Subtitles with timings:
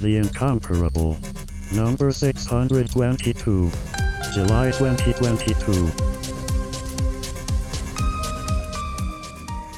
[0.00, 1.18] The Incomparable.
[1.74, 3.70] Number 622.
[4.32, 5.90] July 2022.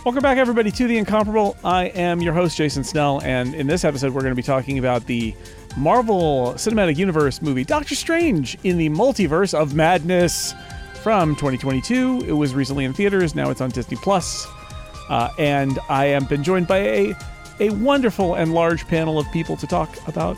[0.04, 1.56] Welcome back, everybody, to The Incomparable.
[1.64, 4.78] I am your host, Jason Snell, and in this episode, we're going to be talking
[4.78, 5.34] about the
[5.76, 10.54] Marvel Cinematic Universe movie Doctor Strange in the Multiverse of Madness
[11.02, 12.26] from 2022.
[12.28, 14.46] It was recently in theaters, now it's on Disney Plus.
[15.08, 17.14] Uh, and I am been joined by a
[17.62, 20.36] a wonderful and large panel of people to talk about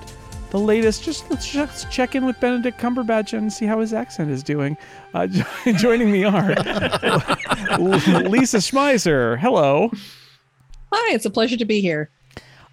[0.50, 1.02] the latest.
[1.02, 4.76] Just let's just check in with Benedict Cumberbatch and see how his accent is doing.
[5.14, 5.26] Uh,
[5.76, 6.48] joining me are
[7.78, 9.38] Lisa Schmeiser.
[9.38, 9.90] Hello.
[10.92, 12.10] Hi, it's a pleasure to be here.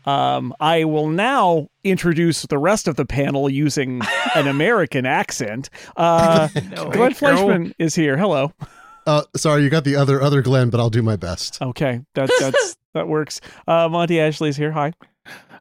[0.05, 4.01] Um, I will now introduce the rest of the panel using
[4.35, 5.69] an American accent.
[5.95, 7.17] Uh, No, Glenn no.
[7.17, 8.17] Fleischman is here.
[8.17, 8.51] Hello.
[9.07, 11.61] Uh, sorry, you got the other other Glenn, but I'll do my best.
[11.61, 13.41] Okay, that that's that works.
[13.67, 14.71] Uh, Monty Ashley's here.
[14.71, 14.93] Hi.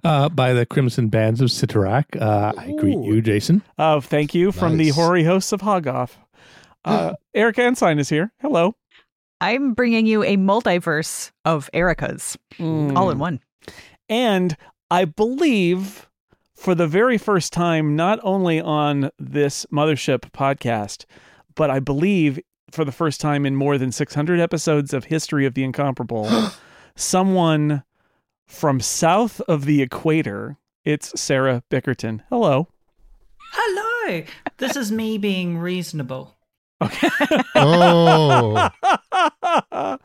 [0.04, 2.20] uh, by the Crimson Bands of Cyttorak.
[2.20, 3.62] Uh, I greet you, Jason.
[3.78, 6.12] Uh, thank you from the hoary hosts of Hoggoth.
[6.84, 8.32] Uh, Eric Ensign is here.
[8.40, 8.74] Hello.
[9.42, 12.94] I'm bringing you a multiverse of Ericas Mm.
[12.96, 13.40] all in one.
[14.08, 14.56] And
[14.90, 16.08] I believe
[16.54, 21.04] for the very first time, not only on this Mothership podcast,
[21.54, 22.38] but I believe
[22.72, 26.28] for the first time in more than 600 episodes of History of the Incomparable,
[26.96, 27.82] someone
[28.46, 32.22] from south of the equator, it's Sarah Bickerton.
[32.28, 32.68] Hello.
[33.52, 34.24] Hello.
[34.58, 36.36] This is me being reasonable.
[37.54, 38.70] Oh,
[39.72, 39.98] oh,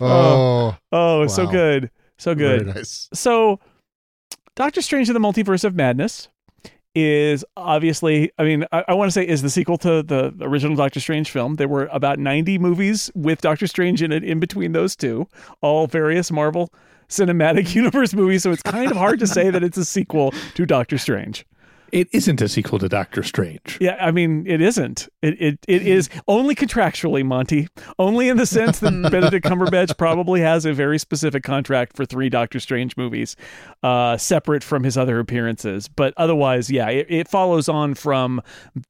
[0.00, 1.90] oh, oh, so good.
[2.18, 2.64] So good.
[2.64, 3.08] very nice.
[3.12, 3.60] So,
[4.56, 6.28] Doctor Strange in the Multiverse of Madness
[6.96, 10.74] is obviously, I mean, I, I want to say is the sequel to the original
[10.74, 11.56] Doctor Strange film.
[11.56, 15.28] There were about 90 movies with Doctor Strange in it in between those two,
[15.60, 16.72] all various Marvel
[17.10, 18.42] Cinematic Universe movies.
[18.42, 21.44] So it's kind of hard to say that it's a sequel to Doctor Strange.
[21.92, 23.78] It isn't a sequel to Doctor Strange.
[23.80, 25.08] Yeah, I mean, it isn't.
[25.22, 27.68] It it, it is only contractually, Monty.
[27.98, 32.28] Only in the sense that Benedict Cumberbatch probably has a very specific contract for three
[32.28, 33.36] Doctor Strange movies,
[33.82, 35.88] uh, separate from his other appearances.
[35.88, 38.42] But otherwise, yeah, it, it follows on from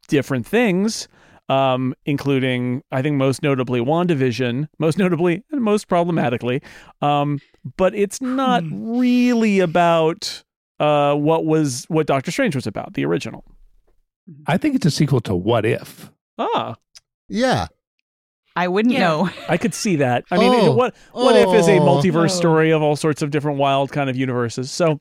[0.08, 1.08] different things,
[1.48, 6.62] um, including, I think, most notably WandaVision, most notably and most problematically.
[7.02, 7.40] Um,
[7.76, 10.44] but it's not really about
[10.80, 13.44] uh, what was what Doctor Strange was about, the original.
[14.46, 16.10] I think it's a sequel to What If.
[16.38, 16.74] Ah,
[17.28, 17.66] Yeah.
[18.58, 19.00] I wouldn't Yeah.
[19.00, 19.30] know.
[19.48, 20.24] I could see that.
[20.30, 20.72] I mean, Oh.
[20.74, 21.80] what what if is a Oh.
[21.80, 22.38] multiverse Oh.
[22.40, 24.70] story of all sorts of different wild kind of universes?
[24.70, 25.00] So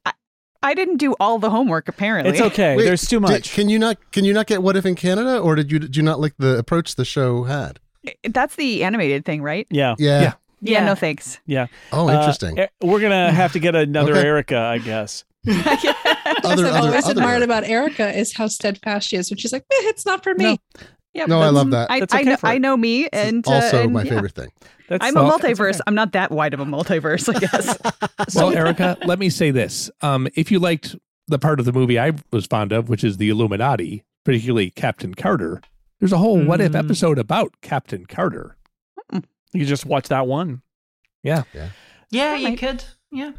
[0.62, 2.32] I didn't do all the homework apparently.
[2.34, 2.76] it's okay.
[2.76, 3.54] Wait, There's too did- much.
[3.54, 3.98] can you not?
[4.12, 6.34] Can you not get what if in Canada, or did you did you not like
[6.38, 7.80] the approach the show had?
[8.24, 9.66] That's the animated thing, right?
[9.72, 10.22] yeah, Yeah.
[10.22, 10.34] Yeah.
[10.62, 10.86] Yeah, Yeah.
[10.86, 11.40] no thanks.
[11.46, 11.68] yeah.
[11.92, 12.58] Oh, Uh, interesting.
[12.60, 14.28] eh, we're gonna have to get another Okay.
[14.28, 15.24] Erica, I guess.
[15.48, 17.12] other What I've other always other.
[17.20, 20.34] admired about Erica is how steadfast she is when she's like, eh, it's not for
[20.36, 20.60] me.
[21.14, 21.90] Yep, No, I love that.
[21.90, 24.10] I, That's I know I know me and uh, also and, my yeah.
[24.16, 24.50] favorite thing.
[24.90, 25.76] That's I'm well, a multiverse.
[25.76, 25.80] okay.
[25.88, 27.78] I'm not that wide of a multiverse, I guess.
[28.36, 29.90] Well, Erica, let me say this.
[30.02, 30.96] Um, if you liked
[31.28, 35.14] the part of the movie I was fond of, which is the Illuminati, particularly Captain
[35.14, 35.62] Carter,
[36.00, 36.80] there's a whole What If Mm.
[36.80, 38.58] episode about Captain Carter.
[39.54, 40.62] You just watch that one.
[41.24, 41.44] Yeah,
[42.12, 42.84] That you could.
[43.12, 43.32] Yeah.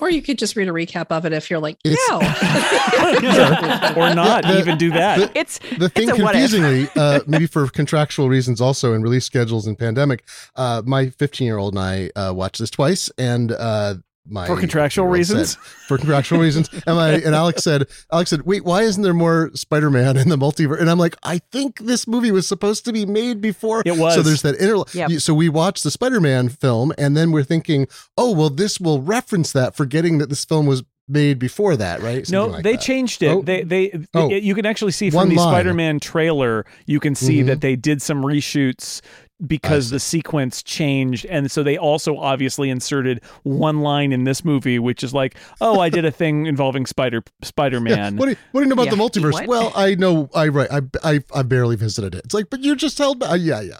[0.00, 2.16] Or you could just read a recap of it if you're like, It's- no.
[3.96, 5.32] or not the- even do that.
[5.36, 9.78] it's The thing, a confusingly, uh, maybe for contractual reasons, also and release schedules and
[9.78, 10.24] pandemic,
[10.56, 13.94] uh, my 15 year old and I uh, watched this twice, and uh,
[14.26, 15.52] my For contractual reasons?
[15.52, 15.60] said.
[15.88, 16.68] for contractual reasons.
[16.86, 20.36] And I and Alex said, Alex said, wait, why isn't there more Spider-Man in the
[20.38, 20.80] multiverse?
[20.80, 23.82] And I'm like, I think this movie was supposed to be made before.
[23.84, 24.14] It was.
[24.14, 24.82] So there's that inter.
[24.94, 25.20] Yep.
[25.20, 27.86] So we watched the Spider-Man film, and then we're thinking,
[28.16, 32.26] oh, well, this will reference that, forgetting that this film was made before that, right?
[32.30, 32.80] No, like they that.
[32.80, 33.28] changed it.
[33.28, 33.42] Oh.
[33.42, 34.30] They they Oh.
[34.30, 35.52] you can actually see from One the line.
[35.52, 37.46] Spider-Man trailer, you can see Mhm.
[37.48, 39.02] that they did some reshoots
[39.46, 44.78] because the sequence changed and so they also obviously inserted one line in this movie
[44.78, 48.60] which is like, "Oh, I did a thing involving spider spider-man What do you, what
[48.60, 48.90] do you know about Yeah.
[48.92, 49.32] the multiverse?
[49.32, 49.46] What?
[49.48, 50.30] Well, I know.
[50.34, 50.70] I right.
[50.70, 52.24] I, I I barely visited it.
[52.26, 53.22] It's like, but you just held.
[53.22, 53.78] Uh, yeah, yeah.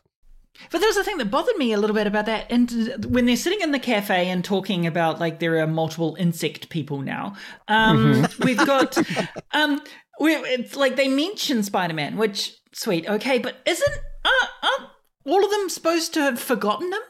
[0.70, 2.46] But there's was a thing that bothered me a little bit about that.
[2.50, 6.68] And when they're sitting in the cafe and talking about like there are multiple insect
[6.68, 7.34] people now,
[7.68, 8.96] um, we've got,
[9.52, 9.80] um,
[10.20, 14.90] we it's like they mention Spider Man, which sweet, okay, but isn't uh, aren't
[15.24, 17.00] all of them supposed to have forgotten him?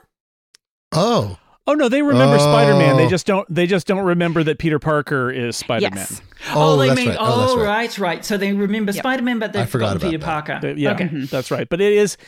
[0.92, 2.38] Oh, Oh no, they remember Oh.
[2.38, 2.98] Spider-Man.
[2.98, 5.96] They just don't they just don't remember that Peter Parker is Spider-Man.
[5.96, 6.20] Yes.
[6.54, 7.16] oh, they that's mean, right.
[7.18, 7.66] Oh, that's oh, right.
[7.66, 8.24] right, right.
[8.24, 10.66] So they remember Spider Man, but they've forgot forgotten Peter about Parker.
[10.66, 11.08] Uh, Yeah, Okay.
[11.24, 11.66] that's right.
[11.66, 12.18] But it is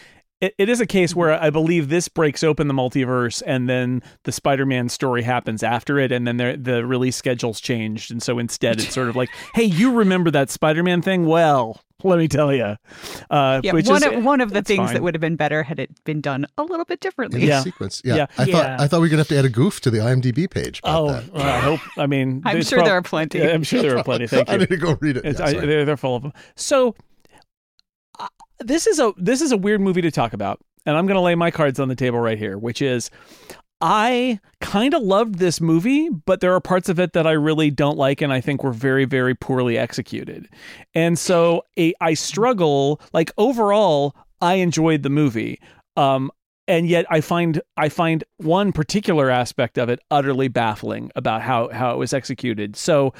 [0.40, 4.02] it, it is a case where I believe this breaks open the multiverse, and then
[4.24, 8.38] the Spider-Man story happens after it, and then the the release schedule's changed, and so
[8.38, 11.24] instead it's sort of like, hey, you remember that Spider-Man thing?
[11.26, 12.76] Well, let me tell you,
[13.30, 14.94] uh, Yeah, which one is of, one of the things fine.
[14.94, 17.40] that would have been better had it been done a little bit differently.
[17.42, 17.62] In Yeah.
[17.62, 18.02] sequence.
[18.04, 18.16] Yeah.
[18.16, 18.26] Yeah.
[18.36, 20.48] I thought I thought we were gonna have to add a goof to the IMDb
[20.50, 20.80] page.
[20.80, 21.32] About Oh, that.
[21.32, 21.80] well, I hope.
[21.96, 23.38] I mean, I'm sure prob- there are plenty.
[23.38, 24.26] Yeah, I'm sure there are plenty.
[24.26, 24.54] Thank you.
[24.54, 25.24] I need to go read it.
[25.24, 26.32] Yeah, I, they're, they're full of them.
[26.54, 26.94] So
[28.60, 31.20] this is a this is a weird movie to talk about, and I'm going to
[31.20, 33.10] lay my cards on the table right here, which is
[33.80, 37.70] I kind of loved this movie, but there are parts of it that I really
[37.70, 40.48] don't like, and I think were very very poorly executed,
[40.94, 43.00] and so a, I struggle.
[43.12, 45.60] Like overall, I enjoyed the movie.
[45.96, 46.30] Um,
[46.68, 51.68] and yet I find I find one particular aspect of it utterly baffling about how
[51.68, 52.76] how it was executed.
[52.76, 53.14] So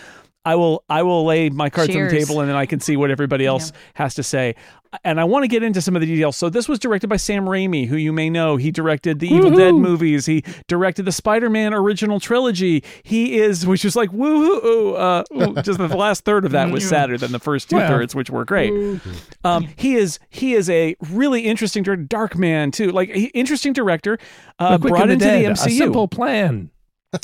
[0.47, 2.97] I will I will lay my cards on the table and then I can see
[2.97, 4.55] what everybody else has to say.
[5.05, 6.37] And I want to get into some of the details.
[6.37, 8.57] So this was directed by Sam Raimi, who you may know.
[8.57, 10.25] He directed the Evil Dead movies.
[10.25, 12.83] He directed the Spider-Man original trilogy.
[13.03, 14.95] He is, which is like woohoo.
[15.57, 17.89] Uh, just the last third of that was sadder than the first two Well.
[17.89, 18.73] thirds, which were great.
[19.45, 24.17] Um, he is he is a really interesting director, dark man too, like interesting director.
[24.59, 25.77] Uh, brought the into Dead, the A MCU.
[25.79, 26.71] simple plan.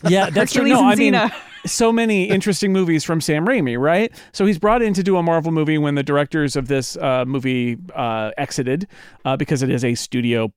[0.06, 0.62] Yeah, that's true.
[0.62, 1.32] Hercules No, I mean, Xena.
[1.64, 4.12] So many interesting movies from Sam Raimi, right?
[4.32, 7.24] So he's brought in to do a Marvel movie when the directors of this uh,
[7.24, 8.86] movie uh, exited
[9.24, 10.52] uh, because it is a studio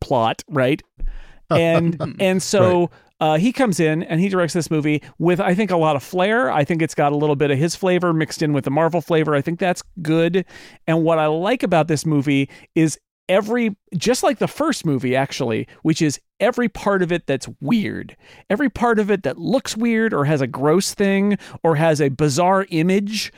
[0.00, 0.82] plot, right?
[1.50, 2.90] And and so.
[3.20, 6.02] Uh, he comes in and he directs this movie with, I think, a lot of
[6.02, 6.50] flair.
[6.50, 9.00] I think it's got a little bit of his flavor mixed in with the Marvel
[9.00, 9.32] flavor.
[9.36, 10.44] I think that's good.
[10.88, 12.98] And what I like about this movie is
[13.28, 18.16] every, just like the first movie, actually, which is every part of it that's weird,
[18.50, 22.08] every part of it that looks weird or has a gross thing or has a
[22.08, 23.32] bizarre image.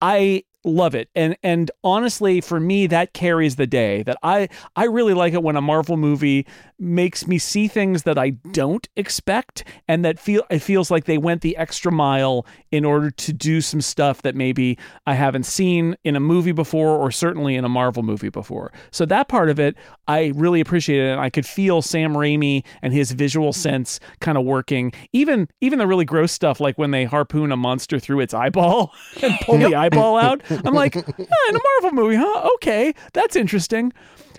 [0.00, 1.08] I love it.
[1.14, 5.42] And and honestly for me that carries the day that i i really like it
[5.42, 6.46] when a marvel movie
[6.78, 11.18] makes me see things that i don't expect and that feel it feels like they
[11.18, 15.96] went the extra mile in order to do some stuff that maybe i haven't seen
[16.04, 18.72] in a movie before or certainly in a marvel movie before.
[18.90, 19.76] So that part of it
[20.06, 21.12] i really appreciated it.
[21.12, 23.60] And i could feel sam raimi and his visual mm-hmm.
[23.60, 24.92] sense kind of working.
[25.12, 28.92] Even even the really gross stuff like when they harpoon a monster through its eyeball
[29.22, 31.02] and pull the eyeball out i'm like "Ah,
[31.48, 32.48] in a marvel movie huh?
[32.54, 33.92] Okay that's interesting.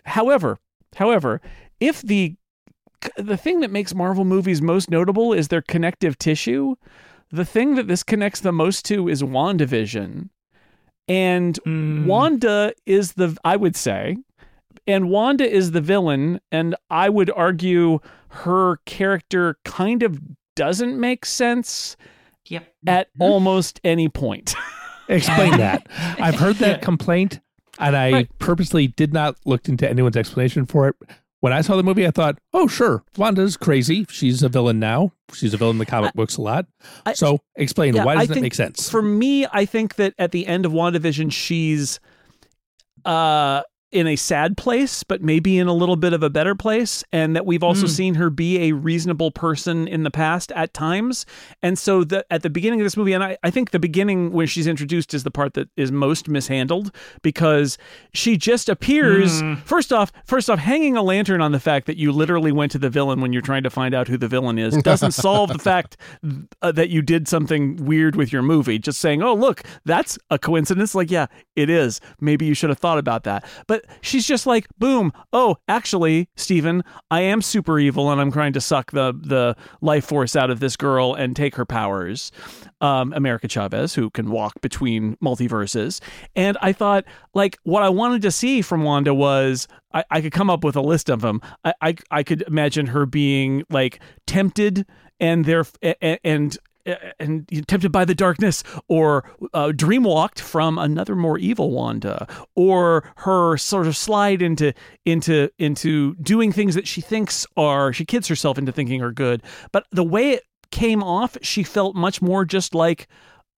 [0.06, 0.58] However
[0.96, 1.42] however
[1.80, 2.36] if the
[3.18, 6.76] the thing that makes marvel movies most notable is their connective tissue
[7.32, 10.30] the thing that this connects the most to is wandavision.
[11.08, 11.58] And
[12.08, 14.18] wanda is the i would say
[14.88, 18.00] and Wanda is the villain, and I would argue
[18.30, 20.20] her character kind of
[20.56, 21.96] doesn't make sense
[22.48, 22.74] Yep.
[22.88, 24.56] at almost any point.
[25.12, 25.86] Explain that.
[26.20, 27.40] I've heard that complaint,
[27.80, 28.40] and I Right.
[28.40, 30.96] purposely did not look into anyone's explanation for it.
[31.42, 34.06] When I saw the movie, I thought, "Oh, sure, Wanda's crazy.
[34.10, 35.12] She's a villain now.
[35.34, 36.68] She's a villain in the comic books a lot."
[37.06, 38.90] I- so, explain Yeah, why doesn't it think make sense?
[38.90, 42.00] For me, I think that at the end of WandaVision, she's
[43.06, 43.62] uh
[43.92, 47.36] in a sad place, but maybe in a little bit of a better place, and
[47.36, 51.26] that we've also seen her be a reasonable person in the past at times.
[51.62, 54.32] And so the at the beginning of this movie, and I, I think the beginning
[54.32, 57.78] when she's introduced is the part that is most mishandled because
[58.14, 62.12] she just appears first off, first off, hanging a lantern on the fact that you
[62.12, 64.76] literally went to the villain when you're trying to find out who the villain is
[64.78, 65.98] doesn't solve the fact
[66.62, 68.80] uh, that you did something weird with your movie.
[68.80, 70.96] Just saying, oh look, that's a coincidence.
[70.96, 72.00] Like, yeah, it is.
[72.20, 73.46] Maybe you should have thought about that.
[73.68, 78.54] But she's just like, boom, oh, actually, Stephen I am super evil and I'm trying
[78.54, 82.32] to suck the the life force out of this girl and take her powers.
[82.80, 86.02] Um, America Chavez, who can walk between multiverses.
[86.36, 90.32] And I thought, like, what I wanted to see from Wanda was I, I could
[90.32, 91.42] come up with a list of them.
[91.64, 94.86] I, I I could imagine her being like tempted
[95.20, 95.66] and there
[96.24, 96.58] and
[97.20, 99.24] and tempted by the darkness, or
[99.54, 104.74] uh, dreamwalked from another more evil Wanda, or her sort of slide into
[105.06, 109.42] into into doing things that she thinks are she kids herself into thinking are good.
[109.72, 113.08] But the way it came off, she felt much more just like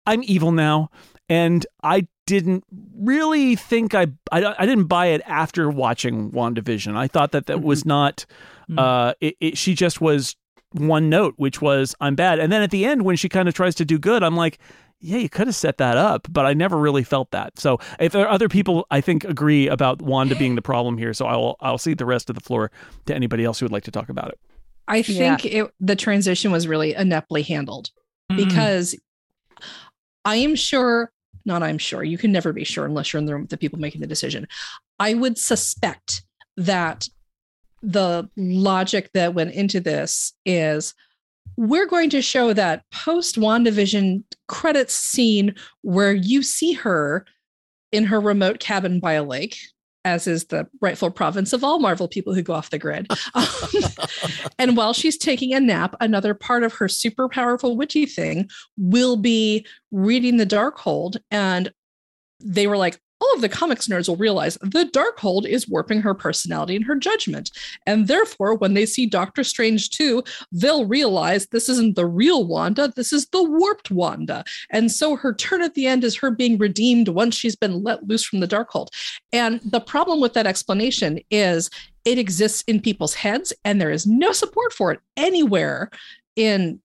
[0.05, 0.89] I'm evil now,
[1.29, 2.63] and I didn't
[2.97, 6.95] really think I, I I didn't buy it after watching WandaVision.
[6.95, 7.89] I thought that that was Mm-hmm.
[7.89, 8.25] not
[8.77, 10.35] uh it, it, she just was
[10.73, 12.39] one note which was I'm bad.
[12.39, 14.59] And then at the end when she kind of tries to do good, I'm like
[15.05, 17.59] yeah, you could have set that up, but I never really felt that.
[17.59, 21.13] So, if there are other people, I think agree about Wanda being the problem here.
[21.13, 22.71] So, I'll I'll cede the rest of the floor
[23.05, 24.39] to anybody else who would like to talk about it.
[24.87, 27.89] I think it, the transition was really ineptly handled
[28.31, 28.47] mm-hmm.
[28.47, 28.95] because
[30.23, 31.11] I am sure,
[31.45, 33.57] not I'm sure, you can never be sure unless you're in the room with the
[33.57, 34.47] people making the decision.
[34.99, 36.23] I would suspect
[36.55, 37.09] that
[37.83, 40.95] the logic that went into this is
[41.57, 47.25] we're going to show that post WandaVision credits scene where you see her
[47.91, 49.57] in her remote cabin by a lake,
[50.03, 53.07] as is the rightful province of all Marvel people who go off the grid.
[54.59, 59.17] And while she's taking a nap, another part of her super powerful witchy thing will
[59.17, 61.17] be reading the Darkhold.
[61.31, 61.71] And
[62.39, 66.13] they were like, all of the comics nerds will realize the Darkhold is warping her
[66.13, 67.51] personality and her judgment.
[67.85, 72.89] And therefore, when they see Doctor Strange 2, they'll realize this isn't the real Wanda,
[72.89, 74.43] this is the warped Wanda.
[74.71, 78.05] And so her turn at the end is her being redeemed once she's been let
[78.05, 78.89] loose from the Darkhold.
[79.31, 81.69] And the problem with that explanation is
[82.03, 85.89] it exists in people's heads and there is no support for it anywhere
[86.35, 86.81] in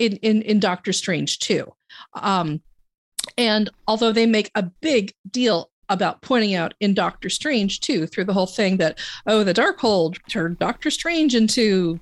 [0.00, 1.72] in in, in Doctor Strange 2.
[2.14, 2.60] Um,
[3.36, 8.24] and although they make a big deal about pointing out in Doctor Strange too, through
[8.24, 12.00] the whole thing that oh, the dark Darkhold turned Doctor Strange into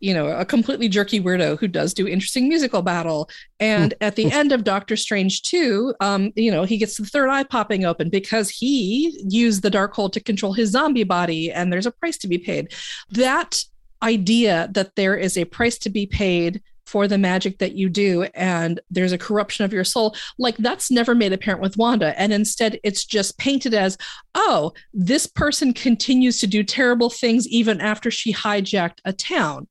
[0.00, 3.30] you know a completely jerky weirdo who does do interesting musical battle.
[3.60, 7.30] And at the end of doctor strange 2 um you know he gets the third
[7.30, 11.86] eye popping open because he used the Darkhold to control his zombie body and there's
[11.86, 12.72] a price to be paid.
[13.10, 13.64] That
[14.02, 16.60] idea that there is a price to be paid
[16.92, 20.14] for the magic that you do and there's a corruption of your soul.
[20.38, 23.96] Like that's never made apparent with wanda and instead it's just painted as
[24.34, 29.66] oh this person continues to do terrible things even after she hijacked a town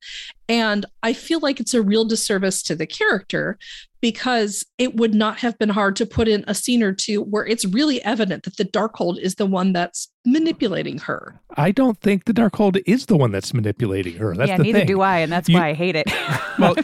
[0.52, 3.58] and i feel like it's a real disservice to the character
[4.02, 7.46] because it would not have been hard to put in a scene or two where
[7.46, 12.26] it's really evident that the darkhold is the one that's manipulating her I don't think
[12.26, 14.34] the Darkhold is the one that's manipulating her.
[14.36, 14.88] That's yeah, the neither thing.
[14.88, 16.08] do I, and that's You- why I hate it.
[16.60, 16.76] well,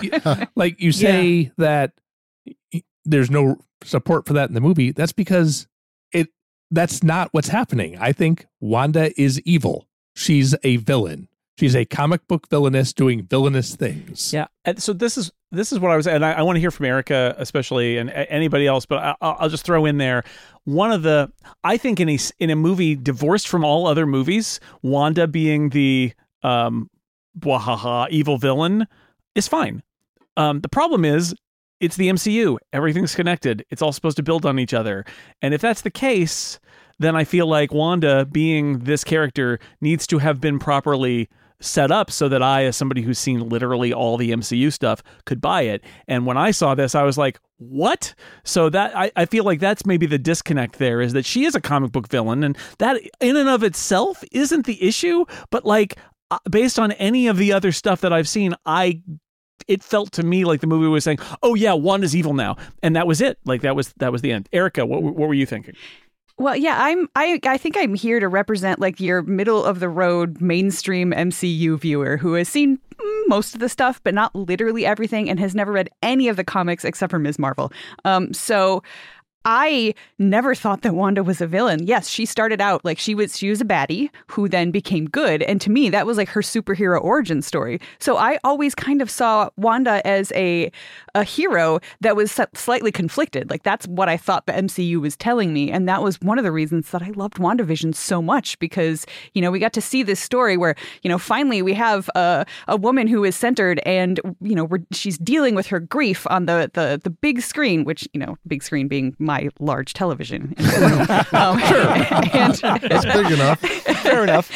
[0.56, 1.94] like you say that
[3.06, 4.92] there's no support for that in the movie.
[4.92, 5.68] That's because
[6.12, 6.28] it
[6.72, 7.98] that's not what's happening.
[7.98, 9.88] I think Wanda is evil.
[10.16, 11.30] She's a villain.
[11.58, 14.32] She's a comic book villainess doing villainous things.
[14.32, 14.46] Yeah.
[14.78, 16.86] So this is this is what I was, and I, I want to hear from
[16.86, 18.86] Erica especially, and anybody else.
[18.86, 20.24] But I, I'll I'll just throw in there
[20.66, 21.32] one of the
[21.64, 26.14] I think in a in a movie divorced from all other movies, Wanda being the
[26.44, 26.90] um,
[27.40, 28.86] wahaha evil villain
[29.34, 29.82] is fine.
[30.36, 31.34] Um, the problem is
[31.80, 32.58] it's the MCU.
[32.74, 33.66] Everything's connected.
[33.70, 35.06] It's all supposed to build on each other.
[35.42, 36.60] And if that's the case,
[37.00, 42.12] then I feel like Wanda being this character needs to have been properly set up
[42.12, 45.84] so that I, as somebody who's seen literally all the MCU stuff, could buy it.
[46.08, 48.14] And when I saw this, I was like, what?
[48.44, 51.56] So that I, I feel like that's maybe the disconnect there is that she is
[51.56, 55.98] a comic book villain, and that in and of itself isn't the issue, but like
[56.30, 59.02] uh, based on any of the other stuff that I've seen, I
[59.68, 62.96] it felt to me like the movie was saying, "Oh yeah, Wanda's evil now," and
[62.96, 63.40] that was it.
[63.46, 64.48] Like that was that was the end.
[64.54, 65.76] Erica, what what were you thinking?
[66.38, 67.10] Well, yeah, I'm.
[67.16, 71.80] I I think I'm here to represent like your middle of the road mainstream MCU
[71.80, 72.80] viewer who has seen
[73.28, 76.44] most of the stuff, but not literally everything, and has never read any of the
[76.44, 77.40] comics except for Ms.
[77.40, 77.72] Marvel.
[78.06, 78.84] Um, so.
[79.50, 81.88] I never thought that Wanda was a villain.
[81.88, 85.42] Yes, she started out like she was she was a baddie who then became good,
[85.42, 87.80] and to me that was like her superhero origin story.
[87.98, 90.70] So I always kind of saw Wanda as a
[91.16, 93.50] a hero that was slightly conflicted.
[93.50, 96.44] Like that's what I thought the MCU was telling me, and that was one of
[96.44, 100.04] the reasons that I loved WandaVision so much because you know we got to see
[100.04, 104.20] this story where you know finally we have a a woman who is centered and
[104.42, 108.20] you know she's dealing with her grief on the the the big screen, which you
[108.20, 110.56] know big screen being my my large television.
[111.34, 113.60] Um, and, It's big enough.
[113.60, 114.52] Fair enough.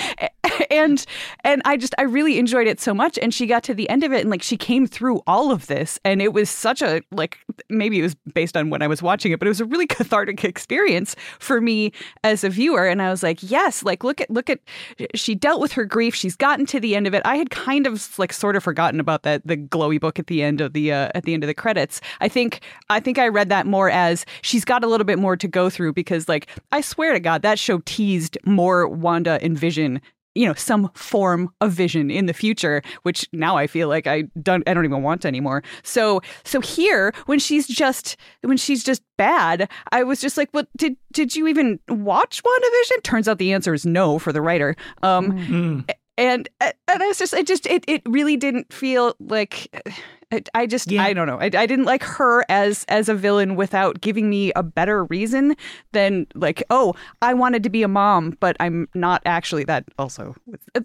[0.71, 1.05] and
[1.43, 4.03] and I just I really enjoyed it so much and she got to the end
[4.03, 7.01] of it and like she came through all of this and it was such a
[7.11, 9.65] like maybe it was based on when I was watching it but it was a
[9.65, 11.91] really cathartic experience for me
[12.23, 14.59] as a viewer and I was like yes like look at look at
[15.13, 17.85] she dealt with her grief she's gotten to the end of it I had kind
[17.85, 20.91] of like sort of forgotten about that the glowy book at the end of the
[20.91, 23.89] uh, at the end of the credits I think I think I read that more
[23.89, 27.19] as she's got a little bit more to go through because like I swear to
[27.19, 29.99] god that show teased more Wanda and Vision
[30.33, 34.23] you know some form of vision in the future which now i feel like i
[34.41, 35.61] don't i don't even want anymore.
[35.83, 38.15] So so here when she's just
[38.49, 43.03] when she's just bad i was just like well did did you even watch wandavision?
[43.03, 44.77] Turns out the answer is no for the writer.
[45.03, 45.93] Um Mm.
[46.17, 49.53] and and i was just it just it, it really didn't feel like
[50.31, 51.03] I, I just Yeah.
[51.03, 54.51] I don't know I, I didn't like her as as a villain without giving me
[54.55, 55.55] a better reason
[55.91, 60.35] than like oh I wanted to be a mom but I'm not actually that also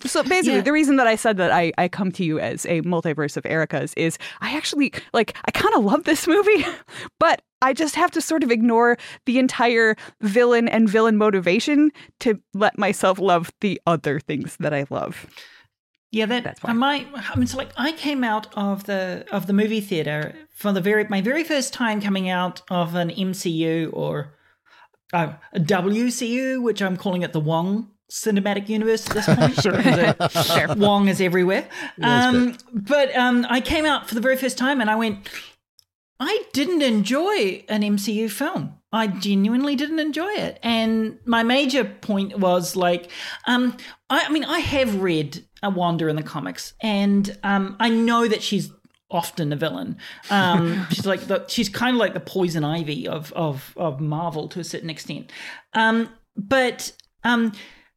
[0.04, 0.60] so basically Yeah.
[0.62, 3.46] the reason that I said that I I come to you as a multiverse of
[3.46, 6.64] Erica's is I actually like I kind of love this movie
[7.18, 12.38] but I just have to sort of ignore the entire villain and villain motivation to
[12.52, 15.26] let myself love the other things that I love.
[16.12, 16.70] Yeah, that That's why.
[16.70, 17.08] I might.
[17.14, 20.80] I mean, it's like I came out of the of the movie theater for the
[20.80, 24.34] very my very first time coming out of an MCU or
[25.12, 29.54] uh, a WCU, which I'm calling it the Wong cinematic universe at this point.
[29.62, 29.76] Sure.
[29.76, 31.68] because, uh, Wong is everywhere.
[31.98, 35.28] that's Um, but um, I came out for the very first time and I went,
[36.20, 38.74] I didn't enjoy an MCU film.
[38.92, 40.58] I genuinely didn't enjoy it.
[40.62, 43.10] And my major point was like,
[43.46, 43.76] um,
[44.08, 48.28] I, I mean, I have read a Wanda in the comics, and um, I know
[48.28, 48.70] that she's
[49.10, 49.96] often a villain.
[50.30, 54.48] Um, she's like the she's kind of like the poison ivy of of of Marvel
[54.48, 55.32] to a certain extent.
[55.74, 56.92] Um, but
[57.24, 57.52] um,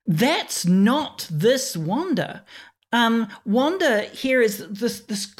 [0.05, 2.43] that's not this Wanda.
[2.91, 5.31] Um, Wanda here is this this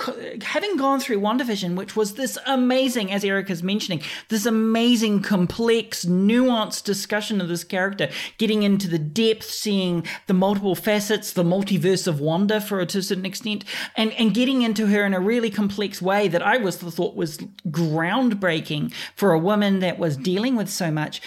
[0.44, 6.84] having gone through WandaVision, which was this amazing, as Erica's mentioning, this amazing, complex, nuanced
[6.84, 12.20] discussion of this character, getting into the depth, seeing the multiple facets, the multiverse of
[12.20, 13.66] Wanda for a to a certain extent,
[13.96, 17.40] and and getting into her in a really complex way that I was thought was
[17.68, 21.20] groundbreaking for a woman that was dealing with so much.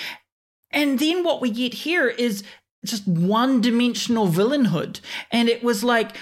[0.71, 2.45] And then what we get here is
[2.85, 5.01] just one dimensional villainhood.
[5.31, 6.17] And it was like,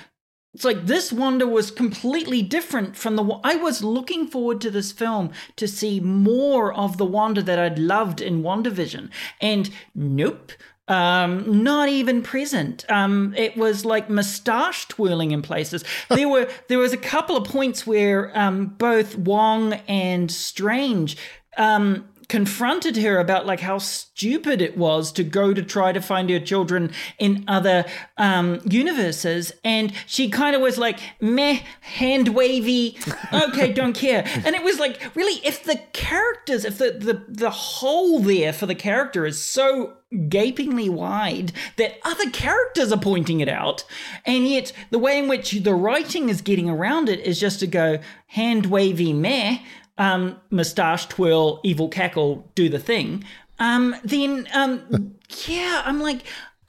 [0.52, 3.40] it's like this Wanda was completely different from the.
[3.44, 7.78] I was looking forward to this film to see more of the Wanda that I'd
[7.78, 9.10] loved in WandaVision.
[9.40, 10.52] And nope.
[10.88, 12.84] Um, not even present.
[12.90, 15.84] Um, it was like moustache twirling in places.
[16.08, 21.16] There were there was a couple of points where um, both Wong and Strange
[21.56, 26.30] um, confronted her about like how stupid it was to go to try to find
[26.30, 27.84] her children in other
[28.16, 32.96] um, universes, and she kind of was like meh, hand wavy,
[33.32, 34.24] okay, don't care.
[34.44, 38.66] And it was like really, if the characters, if the the the hole there for
[38.66, 39.96] the character is so
[40.28, 43.84] gapingly wide that other characters are pointing it out
[44.26, 47.66] and yet the way in which the writing is getting around it is just to
[47.68, 49.60] go hand wavy meh
[50.00, 53.22] um, mustache twirl, evil cackle, do the thing,
[53.60, 55.14] um, then um,
[55.46, 56.22] yeah, I'm like,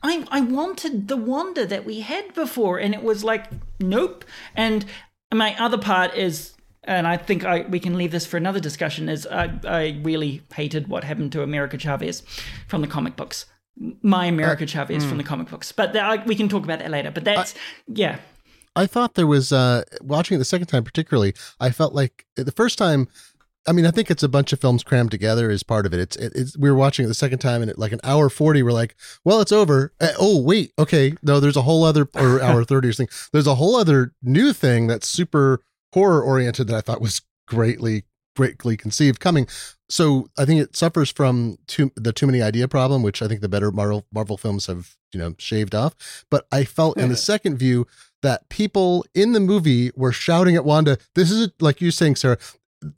[0.04, 3.46] I I wanted the wonder that we had before, and it was like,
[3.80, 4.26] nope.
[4.54, 4.86] And
[5.34, 9.08] my other part is, and I think I we can leave this for another discussion.
[9.08, 12.24] Is I I really hated what happened to America Chavez
[12.68, 13.46] from the comic books.
[14.04, 17.10] My America Chavez from the comic books, but that, we can talk about that later.
[17.10, 17.56] But that's
[17.88, 18.20] yeah.
[18.76, 22.52] I thought there was uh watching it the second time particularly, I felt like the
[22.52, 23.08] first time
[23.68, 26.00] I mean, I think it's a bunch of films crammed together is part of it.
[26.00, 28.30] It's, it, it's we were watching it the second time and at like an hour
[28.30, 29.94] 40 we're like, well, it's over.
[30.02, 30.72] Uh, oh, wait.
[30.80, 31.14] Okay.
[31.22, 33.16] No, there's a whole other or hour 30 or something.
[33.32, 38.06] There's a whole other new thing that's super horror oriented that I thought was greatly
[38.36, 39.46] greatly conceived coming.
[39.90, 43.42] So, I think it suffers from too the too many idea problem, which I think
[43.42, 46.24] the better Marvel Marvel films have, you know, shaved off.
[46.32, 47.88] But I felt in the second view
[48.22, 52.16] that people in the movie were shouting at Wanda, this is a, like you're saying,
[52.16, 52.38] Sarah,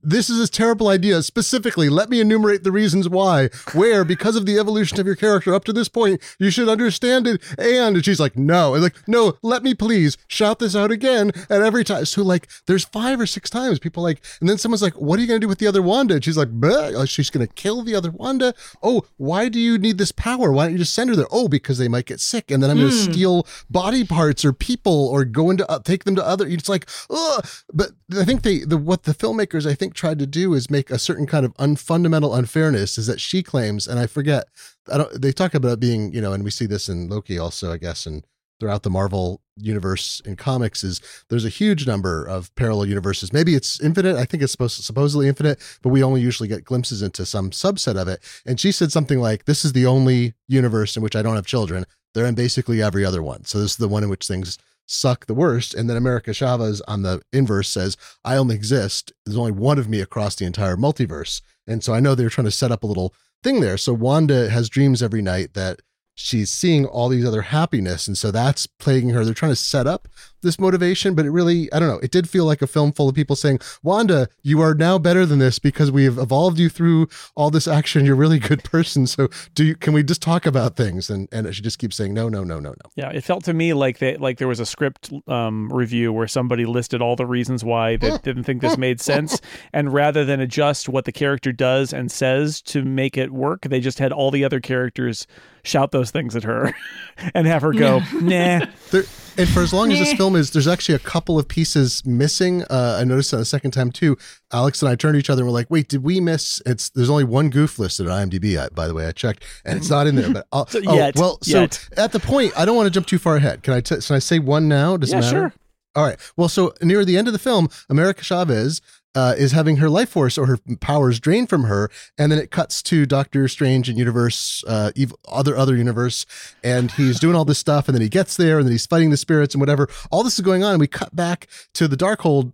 [0.01, 1.21] this is a terrible idea.
[1.23, 3.49] Specifically, let me enumerate the reasons why.
[3.73, 7.27] Where, because of the evolution of your character up to this point, you should understand
[7.27, 7.41] it.
[7.57, 8.73] And, she's like, no.
[8.73, 11.31] And like, no, let me please shout this out again.
[11.49, 14.81] And every time, so like, there's five or six times people like, and then someone's
[14.81, 16.15] like, what are you going to do with the other Wanda?
[16.15, 18.53] And she's like, "Bleh." Oh, she's going to kill the other Wanda.
[18.81, 20.51] Oh, why do you need this power?
[20.51, 21.27] Why don't you just send her there?
[21.31, 22.51] Oh, because they might get sick.
[22.51, 26.03] And then I'm going to steal body parts or people or go into, uh, take
[26.03, 26.47] them to other.
[26.47, 27.45] It's like, ugh.
[27.73, 30.69] But I think they, the, what the filmmakers, I I think tried to do is
[30.69, 32.99] make a certain kind of unfundamental unfairness.
[32.99, 34.45] Is that she claims, and I forget.
[34.91, 35.19] I don't.
[35.19, 38.05] They talk about being, you know, and we see this in Loki also, I guess,
[38.05, 38.23] and
[38.59, 43.33] throughout the Marvel universe in comics is there's a huge number of parallel universes.
[43.33, 44.15] Maybe it's infinite.
[44.15, 47.49] I think it's supposed to, supposedly infinite, but we only usually get glimpses into some
[47.49, 48.19] subset of it.
[48.45, 51.47] And she said something like, "This is the only universe in which I don't have
[51.47, 51.85] children.
[52.13, 53.43] They're in basically every other one.
[53.45, 56.81] So this is the one in which things." Suck the worst and then america chavez
[56.81, 60.75] on the inverse says i only exist there's only one of me across the entire
[60.75, 61.41] multiverse.
[61.67, 63.77] And so i know they're trying to set up a little thing there.
[63.77, 65.81] So wanda has dreams every night that
[66.15, 69.25] she's seeing all these other happiness and so that's plaguing her.
[69.25, 70.07] They're trying to set up
[70.43, 73.09] this motivation but it really i don't know it did feel like a film full
[73.09, 76.69] of people saying wanda you are now better than this because we have evolved you
[76.69, 78.05] through all this action.
[78.05, 79.07] You're a really good person.
[79.07, 81.09] So do you can we just talk about things?
[81.09, 82.91] And and she just keeps saying no no no no no.
[82.95, 86.27] Yeah, it felt to me like they like there was a script um, review where
[86.27, 89.39] somebody listed all the reasons why they didn't think this made sense,
[89.73, 93.79] and rather than adjust what the character does and says to make it work, they
[93.79, 95.27] just had all the other characters
[95.63, 96.73] shout those things at her
[97.33, 98.65] and have her go, nah.
[98.91, 99.03] There,
[99.37, 102.63] and for as long as this film is, there's actually a couple of pieces missing.
[102.69, 104.17] Uh, I noticed that the second time too.
[104.51, 106.89] Alex and I turned to each other and were like, "Wait, did we miss?" It's
[106.89, 108.57] there's only one goof listed on IMDb.
[108.59, 110.31] I, by the way, I checked, and it's not in there.
[110.31, 111.87] But I'll, So oh, yet, well, so yet.
[111.97, 113.63] at the point, I don't want to jump too far ahead.
[113.63, 113.81] Can I?
[113.81, 114.97] T- can I say one now?
[114.97, 115.35] Does Yeah, it matter?
[115.39, 115.53] sure.
[115.95, 116.17] All right.
[116.35, 118.81] Well, so near the end of the film, America Chavez
[119.15, 122.51] uh, is having her life force or her powers drained from her, and then it
[122.51, 126.25] cuts to Doctor Strange and universe, uh, ev- other other universe,
[126.63, 129.09] and he's doing all this stuff, and then he gets there, and then he's fighting
[129.09, 129.87] the spirits and whatever.
[130.11, 132.53] All this is going on, and we cut back to the Darkhold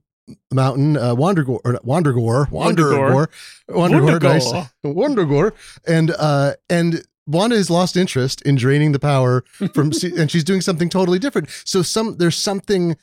[0.52, 3.28] Mountain, uh, Wundagore, or not, Wundagore, Wundagore,
[3.69, 4.45] Wundagore, nice,
[4.84, 5.54] Wundagore,
[5.88, 9.43] and uh, and Wanda has lost interest in draining the power
[9.74, 11.50] from, and she's doing something totally different.
[11.63, 12.95] So some there's something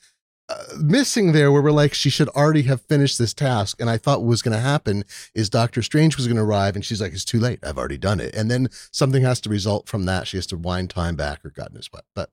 [0.78, 3.80] missing there where we're like she should already have finished this task.
[3.80, 5.04] And i thought what was going to happen
[5.34, 7.58] is doctor strange was going to arrive and she's like it's too late.
[7.62, 8.34] I've already done it.
[8.34, 10.26] And then something has to result from that.
[10.26, 12.04] She has to wind time back or god knows what.
[12.14, 12.30] But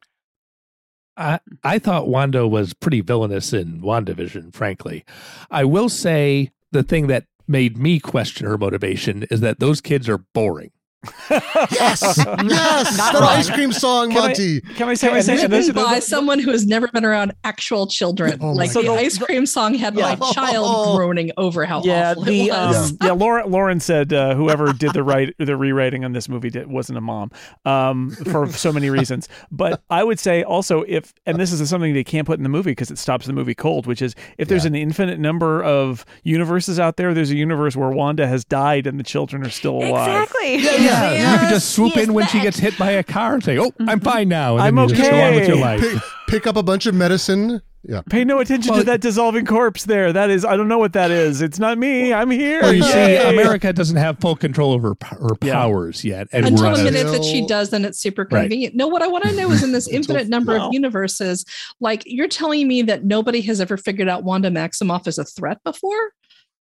[1.16, 5.06] I, I thought Wanda was pretty villainous in WandaVision, frankly.
[5.52, 10.10] I will say the thing that made me question her motivation is that those kids
[10.10, 10.72] are boring.
[11.30, 13.24] Yes yes Not that wrong.
[13.24, 15.08] ice cream song Can I- monty Can I say?
[15.10, 18.38] It was and this- written by someone who has never been around actual children.
[18.42, 19.00] Oh my like the God.
[19.00, 20.16] ice cream song had Yeah.
[20.20, 22.92] my child groaning over how yeah, awful the it was.
[22.92, 23.12] um, yeah.
[23.12, 26.98] Lauren Lauren said uh, whoever did the write the rewriting on this movie did, wasn't
[26.98, 27.32] a mom
[27.66, 29.28] um, for so many reasons.
[29.52, 32.50] But I would say also if and this is something they can't put in the
[32.50, 34.70] movie because it stops the movie cold, which is if there's Yeah.
[34.70, 39.00] an infinite number of universes out there, there's a universe where Wanda has died and
[39.00, 40.24] the children are still alive.
[40.24, 40.56] Exactly.
[40.58, 40.72] Yeah,
[41.34, 43.72] you could just swoop in when she gets hit by a car and say, "Oh,
[43.80, 44.00] I'm mm-hmm.
[44.00, 45.62] fine now," and I'm then you just go on with your okay.
[45.62, 45.82] life.
[45.82, 49.46] pick, pick up a bunch of medicine yeah Pay no attention Well- to that dissolving
[49.46, 50.14] corpse there.
[50.14, 51.42] That is, I don't know what that is.
[51.42, 52.14] It's not me.
[52.14, 52.62] I'm here.
[52.62, 55.54] Well, you see, America doesn't have full control over p- her Yeah.
[55.54, 58.28] powers yet, and Until we're the on a- minute that she does, then it's super
[58.32, 58.42] Right.
[58.42, 58.76] convenient.
[58.76, 60.68] No, what I want to know is in this infinite number Well.
[60.68, 61.46] of universes,
[61.80, 65.62] like you're telling me that nobody has ever figured out Wanda Maximoff as a threat
[65.64, 66.12] before?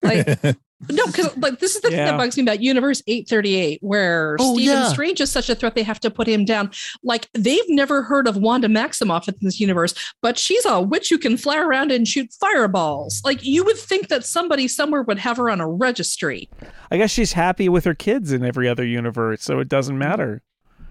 [0.01, 0.39] Like,
[0.89, 4.55] no, because like this is the thing that bugs me about Universe 838, where Oh,
[4.55, 4.87] Stephen yeah.
[4.89, 6.71] Strange is such a threat they have to put him down.
[7.03, 11.17] Like they've never heard of Wanda Maximoff in this universe, but she's a witch who
[11.17, 13.21] can fly around and shoot fireballs.
[13.23, 16.49] Like you would think that somebody somewhere would have her on a registry.
[16.91, 20.41] I guess she's happy with her kids in every other universe, so it doesn't matter.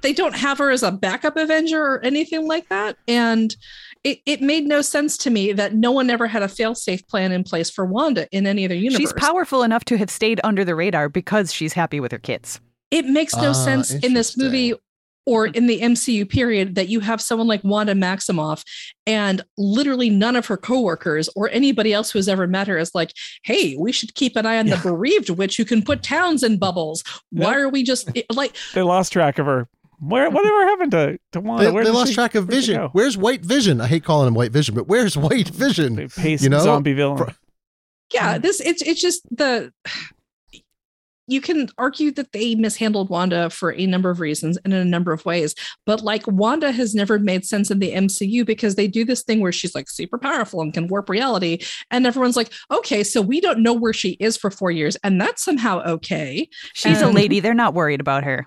[0.02, 2.96] they don't have her as a backup Avenger or anything like that.
[3.06, 3.54] And
[4.04, 7.32] it, it made no sense to me that no one ever had a fail-safe plan
[7.32, 8.98] in place for Wanda in any other universe.
[8.98, 12.60] She's powerful enough to have stayed under the radar because she's happy with her kids.
[12.90, 14.72] it makes no Ah, sense in this movie
[15.26, 18.64] or in the MCU period that you have someone like Wanda Maximoff
[19.06, 22.92] and literally none of her coworkers or anybody else who has ever met her is
[22.94, 23.12] like,
[23.44, 26.56] hey, we should keep an eye on the bereaved witch who can put towns in
[26.58, 27.04] bubbles.
[27.30, 29.68] Why are we just like They lost track of her.
[30.00, 31.70] Where whatever happened to to Wanda?
[31.70, 32.88] they, they lost she- track of vision.
[32.92, 33.80] where's white vision?
[33.80, 35.96] I hate calling him white vision but where's white vision?
[35.96, 36.60] They paste you know?
[36.60, 37.34] zombie villain.
[38.12, 39.72] Yeah this it's it's just the
[41.30, 44.84] you can argue that they mishandled Wanda for a number of reasons and in a
[44.84, 45.54] number of ways,
[45.86, 49.40] but like Wanda has never made sense in the MCU because they do this thing
[49.40, 51.58] where she's like super powerful and can warp reality.
[51.90, 55.20] And everyone's like, okay, so we don't know where she is for four years, and
[55.20, 56.48] that's somehow okay.
[56.74, 57.40] She's a lady.
[57.40, 58.44] They're not worried about her.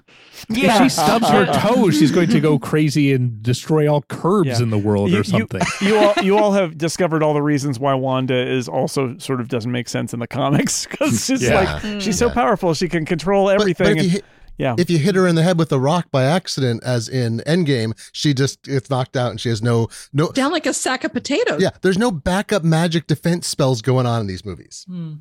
[0.50, 4.63] if she stubs her toe, she's going to go crazy and destroy all curbs Yeah.
[4.63, 5.62] in the world You- or something.
[5.82, 9.39] You, you all you all have discovered all the reasons why Wanda is also sort
[9.39, 11.80] of doesn't make sense in the comics because she's Yeah.
[11.82, 12.34] like she's so mm.
[12.34, 13.88] powerful she can control everything.
[13.88, 14.26] but if you hit,
[14.58, 17.40] yeah, if you hit her in the head with a rock by accident as in
[17.48, 21.04] endgame she just gets knocked out and she has no no Down like a sack
[21.04, 21.62] of potatoes.
[21.62, 25.14] yeah there's no backup magic defense spells going on in these movies Hmm.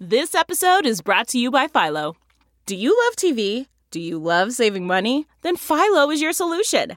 [0.00, 2.14] This episode is brought to you by Philo.
[2.66, 3.66] Do you love TV?
[3.90, 5.26] Do you love saving money?
[5.42, 6.96] Then Philo is your solution.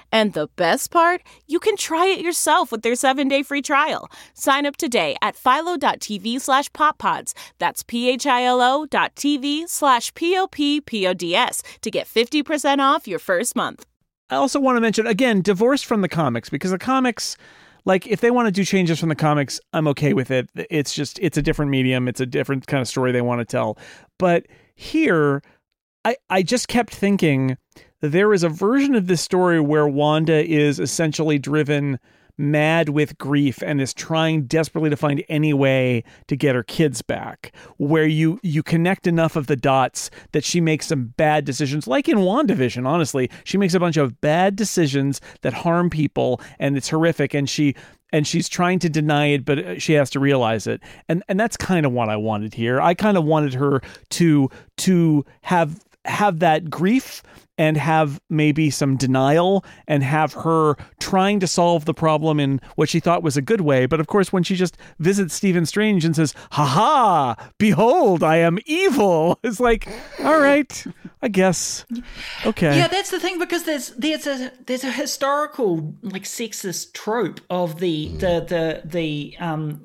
[0.11, 4.09] And the best part, you can try it yourself with their seven-day free trial.
[4.33, 7.33] Sign up today at philo.tv slash poppods.
[7.59, 13.85] That's p-h-i-l-o dot tv slash p-o-p-p-o-d-s to get 50% off your first month.
[14.29, 17.35] I also want to mention again, divorced from the comics because the comics,
[17.83, 20.49] like if they want to do changes from the comics, I'm okay with it.
[20.55, 23.45] It's just it's a different medium, it's a different kind of story they want to
[23.45, 23.77] tell.
[24.17, 25.41] But here,
[26.05, 27.57] I I just kept thinking
[28.01, 31.99] there is a version of this story where Wanda is essentially driven
[32.37, 37.01] mad with grief and is trying desperately to find any way to get her kids
[37.01, 41.87] back where you you connect enough of the dots that she makes some bad decisions
[41.87, 43.29] like in WandaVision honestly.
[43.43, 47.75] She makes a bunch of bad decisions that harm people and it's horrific and she
[48.11, 50.81] and she's trying to deny it but uh, she has to realize it.
[51.07, 52.81] And and that's kind of what I wanted here.
[52.81, 57.21] I kind of wanted her to to have have that grief
[57.57, 62.89] and have maybe some denial and have her trying to solve the problem in what
[62.89, 63.85] she thought was a good way.
[63.85, 67.49] But of course, when she just visits Stephen Strange and says, "Ha ha!
[67.59, 69.87] Behold, I am evil," it's like,
[70.23, 70.85] all right,
[71.21, 71.85] I guess,
[72.45, 72.77] okay.
[72.77, 77.79] Yeah, that's the thing because there's there's a there's a historical like sexist trope of
[77.79, 79.83] the the the the um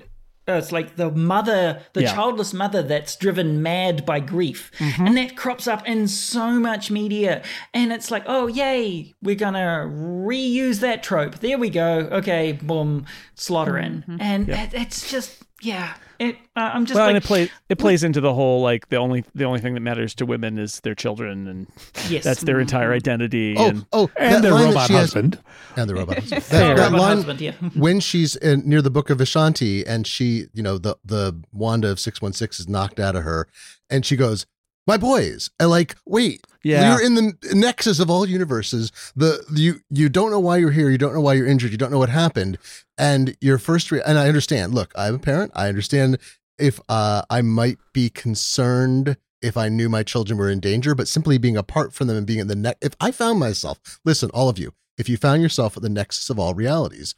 [0.54, 2.14] it's like the mother, the Yeah.
[2.14, 4.70] childless mother that's driven mad by grief.
[4.78, 5.06] Mhm.
[5.08, 7.42] And that crops up in so much media.
[7.74, 11.40] And it's like, oh, yay, we're going to reuse that trope.
[11.40, 12.08] There we go.
[12.12, 14.04] Okay, boom, slaughter in.
[14.20, 14.68] And Yeah.
[14.72, 15.94] it's just, yeah.
[16.18, 18.88] It, uh, I'm just well, like, and it plays it plays into the whole like
[18.88, 21.66] the only the only thing that matters to women is their children, and
[22.08, 22.24] Yes.
[22.24, 23.54] that's their entire identity.
[23.58, 25.38] Oh, and, oh, And their robot she has- husband.
[25.76, 26.42] and the robot husband.
[26.44, 26.68] Fair.
[26.68, 27.52] That, that Robot line husband, yeah.
[27.74, 31.90] when she's in, near the Book of Vishanti and she, you know, the the Wanda
[31.90, 33.46] of six one six is knocked out of her,
[33.90, 34.46] and she goes,
[34.86, 36.92] "My boys," and like, wait, Yeah.
[36.92, 38.90] you're in the nexus of all universes.
[39.14, 40.90] The you you don't know why you're here.
[40.90, 41.70] You don't know why you're injured.
[41.70, 42.58] You don't know what happened,
[42.98, 44.74] and your first re- and I understand.
[44.74, 45.52] Look, I'm a parent.
[45.54, 46.18] I understand
[46.58, 51.08] if uh, I might be concerned if I knew my children were in danger, but
[51.08, 52.78] simply being apart from them and being in the neck.
[52.80, 56.30] If I found myself, listen, all of you, if you found yourself at the nexus
[56.30, 57.14] of all realities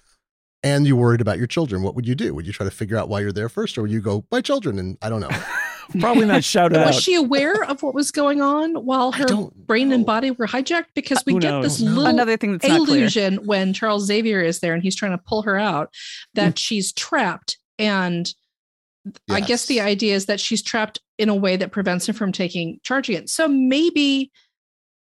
[0.62, 2.34] and you worried about your children, what would you do?
[2.34, 4.40] Would you try to figure out why you're there first, or would you go, my
[4.40, 4.78] children?
[4.78, 5.30] And I don't know.
[6.00, 7.02] probably not shout it Was out.
[7.02, 9.26] she aware of what was going on while her
[9.66, 10.86] brain and body were hijacked?
[10.94, 11.64] Because uh, we Who get knows?
[11.64, 15.12] this Don't little Another thing that's illusion when Charles Xavier is there and he's trying
[15.12, 15.92] to pull her out
[16.34, 16.58] that mm.
[16.58, 17.58] she's trapped.
[17.78, 18.32] And
[19.30, 22.32] I guess the idea is that she's trapped in a way that prevents her from
[22.32, 23.26] taking charge again.
[23.26, 24.30] So maybe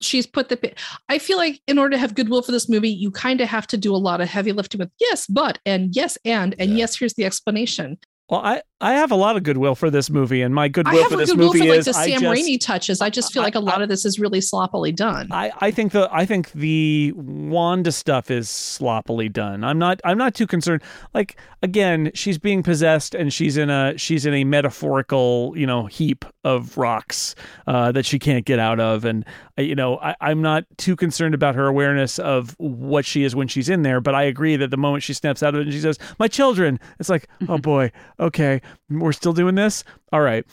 [0.02, 0.74] she's put the.
[1.10, 3.68] I feel like in order to have goodwill for this movie, you kind of have
[3.68, 6.98] to do a lot of heavy lifting with yes, but and yes, and and yes,
[6.98, 7.98] here's the explanation.
[8.30, 11.16] Well, I, I have a lot of goodwill for this movie, and my goodwill for
[11.16, 13.02] this goodwill movie for like is the I Sam just, Raimi touches.
[13.02, 15.30] I just feel like a lot of this is really sloppily done.
[15.32, 19.64] I, I think the I think the Wanda stuff is sloppily done.
[19.64, 20.84] I'm not I'm not too concerned.
[21.16, 25.88] Like again, she's being possessed and she's in a she's in a metaphorical you know
[25.88, 27.34] heap of rocks
[27.66, 29.26] uh, that she can't get out of, and
[29.58, 33.36] uh, you know I, I'm not too concerned about her awareness of what she is
[33.36, 34.02] when she's in there.
[34.02, 36.28] But I agree that the moment she snaps out of it and she says, "My
[36.28, 39.84] children," it's like, oh boy, okay, we're still doing this.
[40.12, 40.46] All right.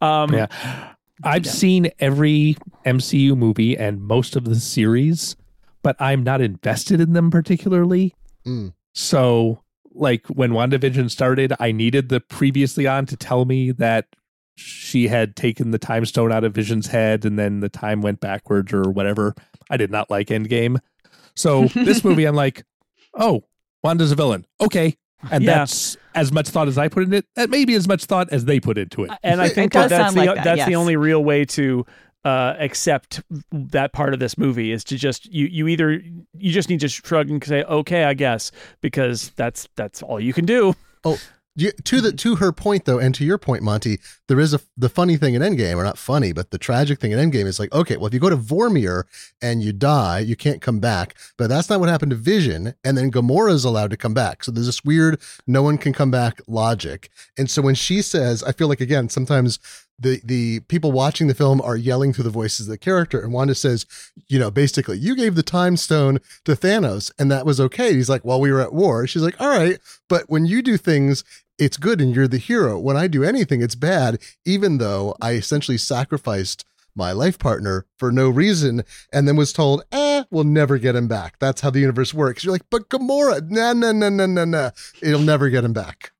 [0.00, 0.46] Um, Yeah.
[1.24, 1.52] I've Yeah.
[1.52, 5.36] seen every MCU movie and most of the series,
[5.82, 8.14] but I'm not invested in them particularly.
[8.46, 8.72] Mm.
[8.94, 9.62] So,
[9.94, 14.06] like when WandaVision started, I needed the previously on to tell me that
[14.56, 18.20] she had taken the time stone out of Vision's head and then the time went
[18.20, 19.34] backwards or whatever.
[19.70, 20.78] I did not like Endgame.
[21.36, 22.64] So, this movie, I'm like,
[23.14, 23.44] oh,
[23.84, 24.44] Wanda's a villain.
[24.60, 24.96] Okay.
[25.30, 25.58] And Yeah.
[25.58, 27.24] that's as much thought as I put in it.
[27.36, 29.10] That may be as much thought as they put into it.
[29.22, 31.86] and I think that that's the like that, that's the only real way to
[32.24, 35.90] uh, accept that part of this movie is to just you you either
[36.38, 40.32] you just need to shrug and say okay I guess because that's that's all you
[40.32, 40.74] can do.
[41.04, 41.18] Oh, you,
[41.58, 42.16] to the mm-hmm.
[42.16, 45.34] to her point though, and to your point, Monty, there is a the funny thing
[45.34, 48.06] in Endgame, or not funny, but the tragic thing in Endgame is like, okay, well,
[48.06, 49.04] if you go to Vormir
[49.40, 51.14] and you die, you can't come back.
[51.36, 54.44] But that's not what happened to Vision, and then Gamora is allowed to come back.
[54.44, 57.10] So there's this weird no one can come back logic.
[57.36, 59.58] And so when she says, I feel like again, sometimes
[60.02, 63.32] the the people watching the film are yelling through the voices of the character, and
[63.32, 63.86] Wanda says,
[64.28, 67.94] you know, basically, you gave the time stone to Thanos, and that was okay.
[67.94, 69.06] He's like, well, we were at war.
[69.06, 71.24] She's like, all right, but when you do things.
[71.58, 72.76] It's good and you're the hero.
[72.76, 78.10] When I do anything, it's bad, even though I essentially sacrificed my life partner for
[78.10, 81.38] no reason and then was told, eh, we'll never get him back.
[81.38, 82.44] That's how the universe works.
[82.44, 84.70] You're like, but Gamora, nah, nah, nah, nah, nah, nah.
[85.00, 86.12] It'll never get him back.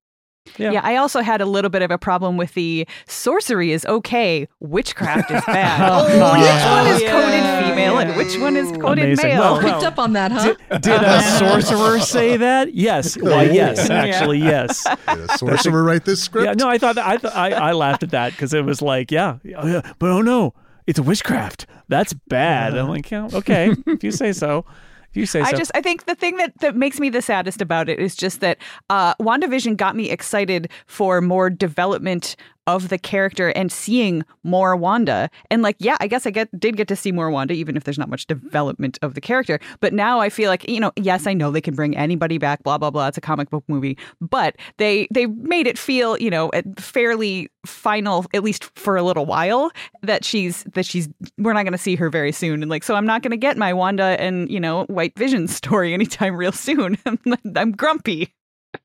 [0.58, 0.80] Yeah.
[0.82, 5.30] I also had a little bit of a problem with the sorcery is okay, witchcraft
[5.30, 5.82] is bad.
[5.92, 6.82] Oh, which yeah.
[6.82, 9.28] one is coded female and which one is coded Amazing.
[9.30, 9.40] male?
[9.40, 10.54] Well, Picked up on that, huh?
[10.78, 12.74] Did a sorcerer say that?
[12.74, 13.16] Yes.
[13.20, 13.90] Why, yes.
[13.90, 14.84] Actually, yes.
[15.08, 16.46] Did a sorcerer write this script?
[16.46, 18.82] Yeah, no, I thought that, I, th- I I laughed at that because it was
[18.82, 20.54] like, yeah, oh, yeah, but oh no,
[20.86, 21.66] it's a witchcraft.
[21.88, 22.76] That's bad.
[22.76, 24.64] I'm like, yeah, okay, if you say so.
[25.12, 25.56] If you say I so.
[25.56, 28.16] I just I think the thing that that makes me the saddest about it is
[28.16, 28.56] just that
[28.88, 32.34] uh WandaVision got me excited for more development
[32.66, 35.30] of the character and seeing more Wanda.
[35.50, 37.84] And like, yeah, I guess I get did get to see more Wanda, even if
[37.84, 39.58] there's not much development of the character.
[39.80, 42.62] But now I feel like, you know, yes, I know they can bring anybody back,
[42.62, 43.08] blah, blah, blah.
[43.08, 43.98] It's a comic book movie.
[44.20, 49.26] But they they made it feel, you know, fairly final, at least for a little
[49.26, 49.70] while,
[50.02, 52.62] that she's that she's we're not gonna see her very soon.
[52.62, 55.94] And like, so I'm not gonna get my Wanda and, you know, White Vision story
[55.94, 56.96] anytime real soon.
[57.56, 58.34] I'm grumpy.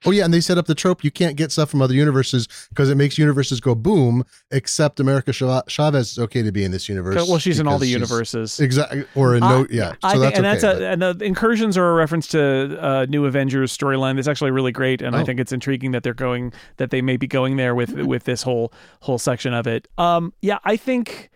[0.06, 2.48] Oh yeah, and they set up the trope you can't get stuff from other universes
[2.70, 4.24] because it makes universes go boom.
[4.52, 7.16] Except America Cha- Chavez is okay to be in this universe.
[7.28, 8.60] well, she's in all the universes.
[8.60, 9.92] exactly, or in no, yeah.
[9.92, 10.60] So I think, that's and okay.
[10.60, 14.16] that's a, and the incursions are a reference to uh, New Avengers storyline.
[14.16, 15.26] That's actually really great, and I Oh.
[15.26, 18.44] think it's intriguing that they're going that they may be going there with with this
[18.44, 19.88] whole whole section of it.
[19.98, 21.30] Um, yeah, I think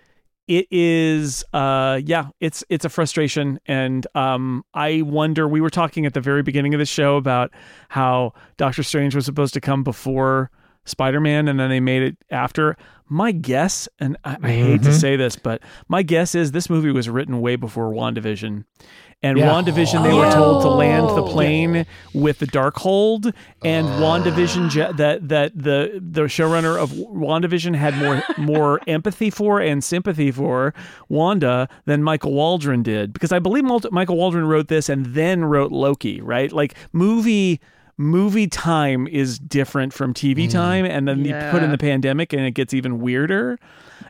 [0.52, 1.46] it is.
[1.54, 5.48] Uh, yeah, it's it's a frustration, and um, I wonder.
[5.48, 7.52] We were talking at the very beginning of the show about
[7.88, 10.52] how Doctor Strange was supposed to come before.
[10.84, 12.76] Spider-Man, and then they made it after.
[13.14, 14.94] My guess, and I, I hate to Mhm.
[14.94, 18.64] say this, but my guess is this movie was written way before WandaVision.
[19.22, 19.50] And Yeah.
[19.52, 23.34] WandaVision, they were told to land the plane with the Darkhold,
[23.66, 29.60] and WandaVision, je- that that the the showrunner of WandaVision had more more empathy for
[29.60, 30.74] and sympathy for
[31.10, 35.72] Wanda than Michael Waldron did, because I believe Michael Waldron wrote this and then wrote
[35.74, 36.52] Loki, right?
[36.52, 37.60] Like movie
[38.02, 42.42] movie time is different from TV time, and then you put in the pandemic, and
[42.42, 43.60] it gets even weirder.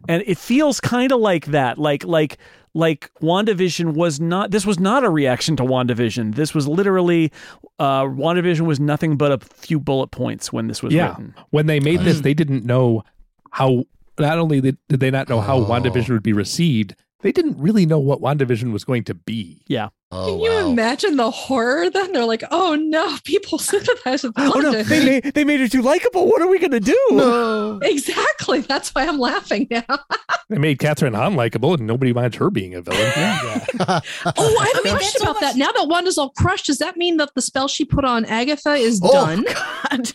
[0.08, 2.38] And it feels kind of like that, like like
[2.74, 4.52] like WandaVision was not.
[4.52, 6.36] This was not a reaction to WandaVision.
[6.36, 7.32] This was literally
[7.80, 11.10] uh, WandaVision was nothing but a few bullet points when this was yeah.
[11.10, 11.36] written.
[11.50, 13.04] When they made this, they didn't know
[13.52, 13.84] how.
[14.20, 15.66] Not only did did they not know how Oh.
[15.66, 19.62] WandaVision would be received, they didn't really know what WandaVision was going to be.
[19.68, 19.90] Yeah.
[20.12, 20.70] oh, Can you wow.
[20.72, 22.12] imagine the horror then?
[22.14, 25.82] They're like, oh no, people sympathize with Oh no, they made they made her too
[25.82, 26.28] likable.
[26.28, 26.98] What are we gonna do?
[27.12, 27.80] No.
[27.92, 28.62] Exactly.
[28.62, 29.84] That's why I'm laughing now.
[30.50, 33.00] They made Catherine unlikable, and nobody minds her being a villain.
[33.16, 34.02] Oh, I
[34.74, 35.56] have a mean, question that's about almost- that.
[35.56, 38.74] Now that Wanda's all crushed, does that mean that the spell she put on Agatha
[38.74, 39.46] is Oh, done?
[39.46, 40.12] God.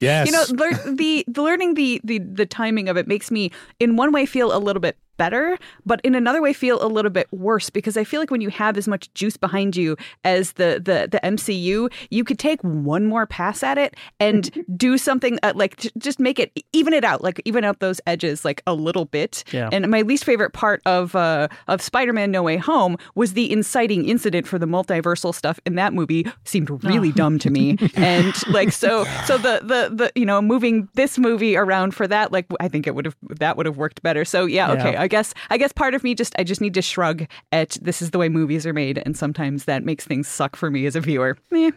[0.00, 0.26] yes.
[0.28, 3.96] You know, lear- the, the learning the, the the timing of it makes me, in
[3.96, 7.26] one way, feel a little bit better, but in another way, feel a little bit
[7.32, 10.80] worse because I feel like when you have as much juice behind you as the
[10.82, 15.52] the the MCU, you could take one more pass at it and do something uh,
[15.54, 18.74] like t- just make it even it out, like even out those edges like a
[18.74, 19.44] little bit.
[19.52, 19.68] Yeah.
[19.72, 24.08] And my least favorite part of uh, of Spider-Man: No Way Home was the inciting
[24.08, 26.26] incident for the multiversal stuff in that movie.
[26.44, 30.88] Seemed really dumb to me, and like so so the the the you know moving
[30.94, 34.02] this movie around for that like I think it would have that would have worked
[34.02, 34.24] better.
[34.24, 34.92] So yeah, okay.
[34.92, 35.04] Yeah.
[35.06, 38.02] I guess I guess part of me just I just need to shrug at this
[38.02, 40.96] is the way movies are made, and sometimes that makes things suck for me as
[40.96, 41.38] a viewer.
[41.54, 41.70] Eh.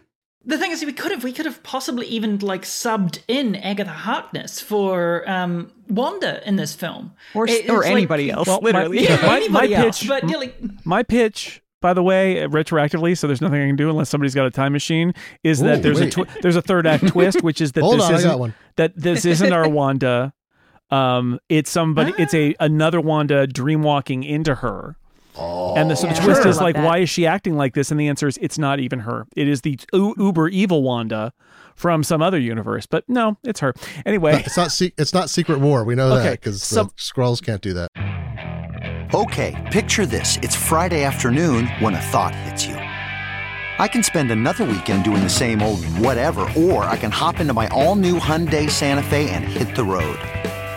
[0.44, 3.90] The thing is, we could have we could have possibly even like subbed in Agatha
[3.90, 8.60] Harkness for um, Wanda in this film, Or It- or it's like- anybody else, Well,
[8.62, 9.04] my- literally.
[9.04, 13.16] Yeah, my- my anybody else, pitch- but yeah, like, My pitch, by the way, retroactively,
[13.18, 15.12] so there's nothing I can do unless somebody's got a time machine,
[15.44, 16.08] is that there's wait.
[16.08, 18.38] a twi- there's a third act twist, which is that Hold this on, isn't got
[18.38, 18.54] one.
[18.76, 20.32] that this isn't our Wanda.
[20.90, 22.12] Um, it's somebody.
[22.18, 24.96] It's a another Wanda dreamwalking into her.
[25.38, 26.50] And the, so the twist Sure.
[26.50, 26.84] is like, that.
[26.84, 27.90] why is she acting like this?
[27.90, 29.26] And the answer is, it's not even her.
[29.36, 31.32] It is the u- uber evil Wanda
[31.76, 32.84] from some other universe.
[32.84, 33.72] But no, it's her.
[34.04, 34.70] Anyway, It's not.
[34.72, 35.84] Se- it's not Secret War.
[35.84, 37.88] We know Okay, that because some- the Skrulls can't do that.
[39.14, 40.36] Okay, picture this.
[40.42, 42.74] It's Friday afternoon when a thought hits you.
[42.74, 47.54] I can spend another weekend doing the same old whatever, or I can hop into
[47.54, 50.18] my all new Hyundai Santa Fe and hit the road.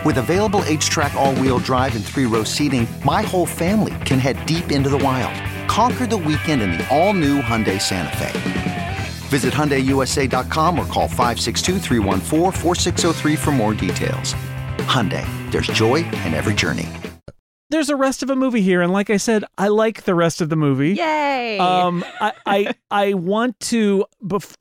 [0.04, 4.18] With available H track, all wheel drive, and three row seating, my whole family can
[4.18, 5.32] head deep into the wild.
[5.68, 8.98] Conquer the weekend in the all new Hyundai Santa Fe.
[9.28, 14.34] Visit HyundaiUSA.com or call 562-314-4603 for more details.
[14.84, 16.86] Hyundai, there's joy in every journey.
[17.70, 20.42] There's a rest of a movie here, and like I said, I like the rest
[20.42, 20.92] of the movie.
[20.92, 21.58] Yay!
[21.58, 24.54] Um, I, I I want to bef-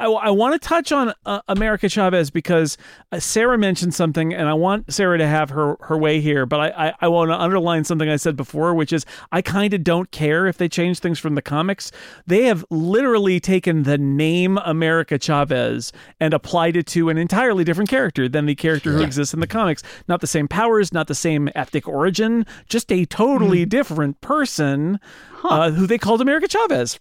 [0.00, 2.78] I, I want to touch on uh, America Chavez because
[3.12, 6.46] uh, Sarah mentioned something, and I want Sarah to have her her way here.
[6.46, 9.74] But I I, I want to underline something I said before, which is I kind
[9.74, 11.92] of don't care if they change things from the comics.
[12.26, 17.90] They have literally taken the name America Chavez and applied it to an entirely different
[17.90, 19.82] character than the character who exists in the comics.
[20.08, 24.98] Not the same powers, not the same ethnic origin, just a totally different person
[25.44, 26.98] uh, who they called America Chavez.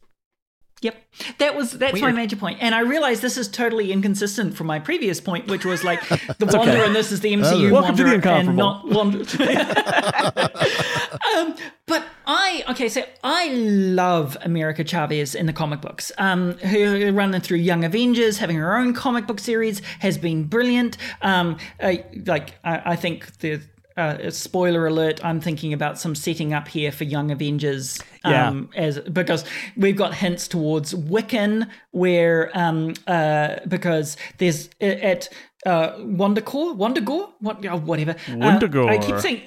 [0.82, 0.96] Yep,
[1.40, 2.16] that was that's my Weird.
[2.16, 5.84] major point, and I realize this is totally inconsistent from my previous point, which was
[5.84, 6.86] like the Wonder okay.
[6.86, 9.20] and this is the MCU Welcome to the and not Wonder.
[11.36, 11.56] um,
[11.86, 16.14] but I okay, so I love America Chavez in the comic books.
[16.18, 20.98] Um, her running through Young Avengers, having her own comic book series has been brilliant.
[21.22, 23.60] Um, uh, like I, I think the.
[24.00, 25.20] Uh, spoiler alert!
[25.26, 28.48] I'm thinking about some setting up here for Young Avengers, Yeah.
[28.48, 29.44] um, as because
[29.76, 35.28] we've got hints towards Wiccan, where um, uh, because there's at
[35.66, 38.16] uh, Wondercore, Wondergore, what, oh, whatever.
[38.30, 39.42] Uh, I keep saying.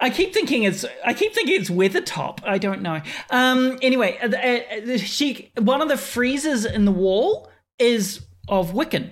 [0.00, 0.84] I keep thinking it's.
[1.04, 2.38] I keep thinking it's Weathertop.
[2.42, 3.02] I don't know.
[3.28, 3.78] Um.
[3.82, 9.10] Anyway, uh, uh, she one of the friezes in the wall is of Wiccan.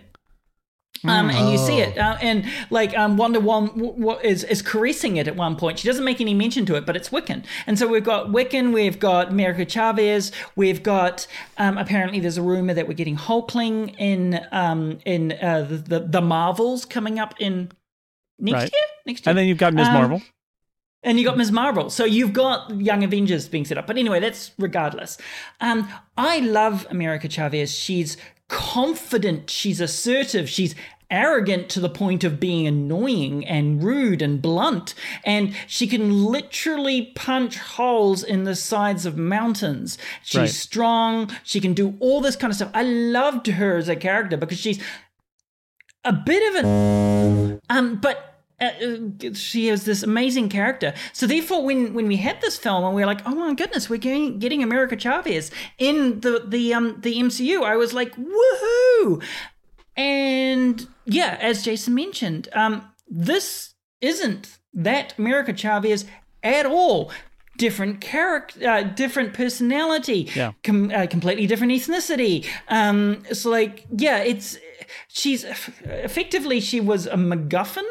[1.04, 4.62] Um, and you see it, uh, and like um, Wonder Woman w- w- is is
[4.62, 5.78] caressing it at one point.
[5.78, 7.44] She doesn't make any mention to it, but it's Wiccan.
[7.66, 11.26] And so we've got Wiccan, we've got America Chavez, we've got
[11.56, 16.00] um, apparently there's a rumor that we're getting Hulkling in um, in uh, the, the
[16.00, 17.70] the Marvels coming up in
[18.38, 18.72] next Right.
[18.72, 18.82] year.
[19.06, 19.86] Next year, And then you've got Ms.
[19.88, 20.22] Um, Marvel.
[21.04, 21.52] and you got Ms.
[21.52, 21.90] Marvel.
[21.90, 23.86] So you've got Young Avengers being set up.
[23.86, 25.16] But anyway, that's regardless.
[25.60, 27.72] Um, I love America Chavez.
[27.74, 28.16] She's
[28.48, 30.74] confident, she's assertive, she's
[31.10, 34.94] arrogant to the point of being annoying and rude and blunt.
[35.24, 39.96] And she can literally punch holes in the sides of mountains.
[40.22, 40.50] She's Right.
[40.50, 41.30] strong.
[41.44, 42.70] She can do all this kind of stuff.
[42.74, 44.78] I loved her as a character because she's
[46.04, 48.27] a bit of an um but
[48.60, 50.92] uh, uh, she has this amazing character.
[51.12, 53.88] So therefore, when when we had this film and we were like, oh my goodness,
[53.88, 59.22] we're getting getting America Chavez in the the um the MCU, I was like, woohoo!
[59.96, 66.04] And yeah, as Jason mentioned, um, this isn't that America Chavez
[66.42, 67.10] at all.
[67.56, 70.52] Different character, uh, different personality, Yeah.
[70.62, 72.46] com- uh, completely different ethnicity.
[72.68, 74.56] Um, it's like, yeah, it's
[75.08, 77.82] she's effectively she was a MacGuffin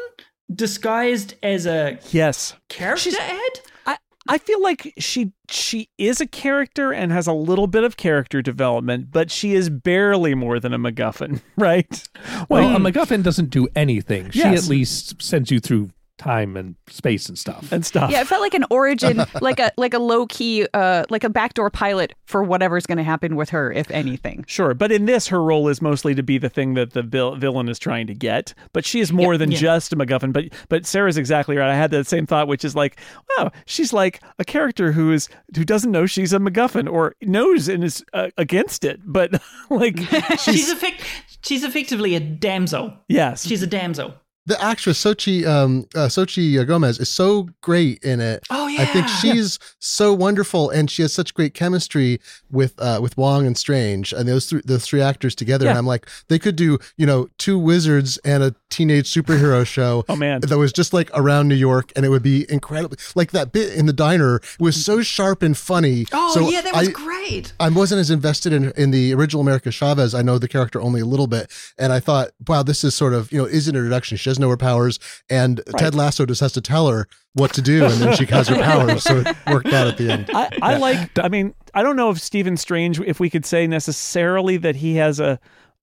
[0.54, 2.54] disguised as a Yes.
[2.68, 3.60] character ad.
[3.86, 7.96] I, I feel like she she is a character and has a little bit of
[7.96, 12.08] character development, but she is barely more than a MacGuffin, right?
[12.48, 12.86] Well, a hmm.
[12.86, 14.30] MacGuffin doesn't do anything.
[14.30, 17.72] She at least sends you through time and space and stuff.
[17.72, 18.10] and stuff.
[18.10, 21.30] Yeah, it felt like an origin, like a like a low key, uh, like a
[21.30, 24.44] backdoor pilot for whatever's going to happen with her, if anything.
[24.46, 27.36] Sure, but in this, her role is mostly to be the thing that the vil-
[27.36, 28.52] villain is trying to get.
[28.72, 29.58] But she is more than yeah.
[29.58, 30.32] just a MacGuffin.
[30.32, 31.70] But but Sarah's exactly right.
[31.70, 32.98] I had that same thought, which is like,
[33.36, 37.68] wow, she's like a character who is who doesn't know she's a MacGuffin or knows
[37.68, 39.40] and is uh, against it, but
[39.70, 39.98] like
[40.38, 41.04] She's she's effect.
[41.42, 42.94] She's effectively a damsel.
[43.08, 44.14] yes, She's a damsel.
[44.48, 48.44] The actress Xochitl um uh, Xochitl Gomez is so great in it.
[48.50, 52.18] Oh, yeah, I think she's so wonderful, and she has such great chemistry
[52.50, 55.66] with uh, with Wong and Strange, and those three those three actors together.
[55.66, 55.70] Yeah.
[55.72, 60.04] And I'm like, they could do you know two wizards and a teenage superhero show.
[60.10, 60.40] Oh, man.
[60.40, 62.96] that was just like around New York, and it would be incredible.
[63.14, 66.06] Like that bit in the diner was so sharp and funny.
[66.12, 67.52] Oh So yeah, that was I- great.
[67.60, 70.14] I wasn't as invested in in the original America Chavez.
[70.14, 73.12] I know the character only a little bit, and I thought, wow, this is sort
[73.12, 74.16] of you know is an introduction.
[74.16, 77.62] She doesn't know her powers, and Ted Lasso just has to tell her what to
[77.62, 79.02] do, and then she has her powers.
[79.04, 80.30] So it worked out at the end.
[80.32, 81.18] I, I like.
[81.18, 84.96] I mean, I don't know if Stephen Strange, if we could say necessarily that he
[84.96, 85.38] has a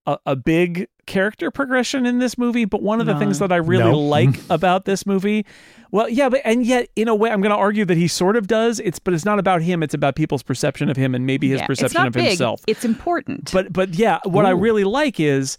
[0.08, 3.20] a, a big character progression in this movie, but one of the No.
[3.20, 4.00] things that I really No.
[4.00, 5.46] like about this movie,
[5.92, 8.36] well, yeah, but and yet in a way, I'm going to argue that he sort
[8.38, 8.80] of does.
[8.80, 9.82] It's but it's not about him.
[9.84, 12.28] It's about people's perception of him and maybe his Yeah, perception it's not of big,
[12.30, 12.62] himself.
[12.68, 13.52] It's important.
[13.52, 15.58] But but yeah, what I really like is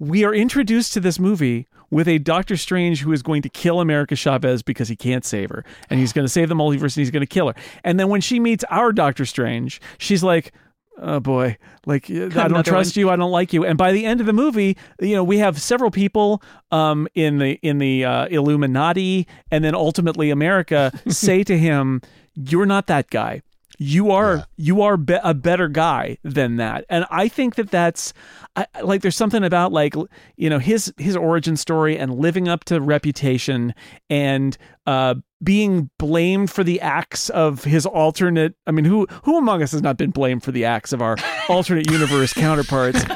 [0.00, 3.80] we are introduced to this movie with a Doctor Strange who is going to kill
[3.80, 7.02] America Chavez because he can't save her, and he's going to save the multiverse and
[7.02, 7.54] he's going to kill her.
[7.84, 10.52] And then when she meets our Doctor Strange, she's like.
[10.96, 13.64] Oh boy, like I don't trust you, I don't like you.
[13.64, 17.38] And by the end of the movie, you know, we have several people um in
[17.38, 22.00] the in the uh, Illuminati and then ultimately America say to him,
[22.34, 23.42] "You're not that guy.
[23.76, 28.12] you are you are be- a better guy than that and i think that that's
[28.56, 29.94] I, like there's something about like
[30.36, 33.74] you know his his origin story and living up to reputation
[34.08, 39.62] and uh being blamed for the acts of his alternate i mean who who among
[39.62, 41.16] us has not been blamed for the acts of our
[41.48, 43.04] alternate universe counterparts?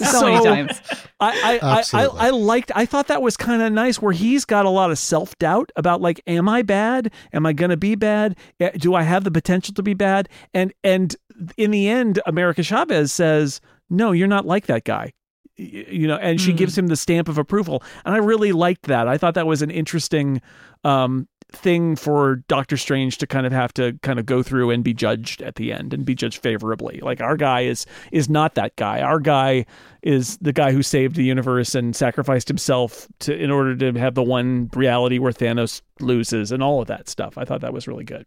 [0.00, 0.80] So many times.
[1.20, 4.46] I I, I, I, I liked I thought that was kind of nice where he's
[4.46, 7.12] got a lot of self doubt about like am I bad?
[7.34, 8.36] Am I gonna be bad?
[8.60, 10.28] Eh, do I have the potential to be bad?
[10.54, 11.14] And and
[11.58, 13.60] in the end America Chavez says
[13.90, 15.12] no you're not like that guy
[15.56, 16.56] you know and she Mm.
[16.56, 19.60] gives him the stamp of approval and I really liked that I thought that was
[19.60, 20.40] an interesting
[20.84, 24.84] um thing for Doctor Strange to kind of have to kind of go through and
[24.84, 27.00] be judged at the end and be judged favorably.
[27.02, 29.00] Like our guy is is not that guy.
[29.02, 29.66] Our guy
[30.02, 34.14] is the guy who saved the universe and sacrificed himself to in order to have
[34.14, 37.36] the one reality where Thanos loses and all of that stuff.
[37.36, 38.26] I thought that was really good.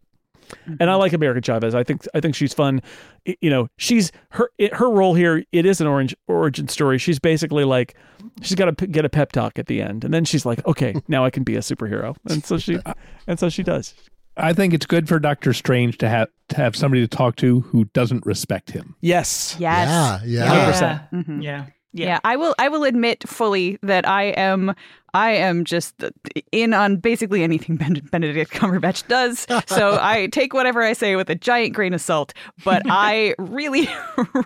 [0.79, 1.75] And I like America Chavez.
[1.75, 2.81] I think I think she's fun.
[3.25, 5.43] You know, she's her it, her role here.
[5.51, 6.97] It is an orange origin story.
[6.97, 7.95] She's basically like
[8.41, 10.95] she's got to get a pep talk at the end, and then she's like, okay,
[11.07, 12.79] now I can be a superhero, and so she
[13.27, 13.93] and so she does.
[14.35, 17.59] I think it's good for Doctor Strange to have to have somebody to talk to
[17.61, 18.95] who doesn't respect him.
[18.99, 19.55] Yes.
[19.59, 20.23] Yes.
[20.25, 20.69] Yeah, yeah.
[20.81, 20.99] Yeah.
[21.21, 21.43] Mhm.
[21.43, 21.65] Yeah.
[21.93, 22.19] Yeah.
[22.23, 22.55] I will.
[22.59, 24.73] I will admit fully that I am.
[25.15, 26.03] I am just
[26.51, 29.45] in on basically anything Ben- Benedict Cumberbatch does.
[29.67, 32.33] So I take whatever I say with a giant grain of salt.
[32.63, 33.87] But I really,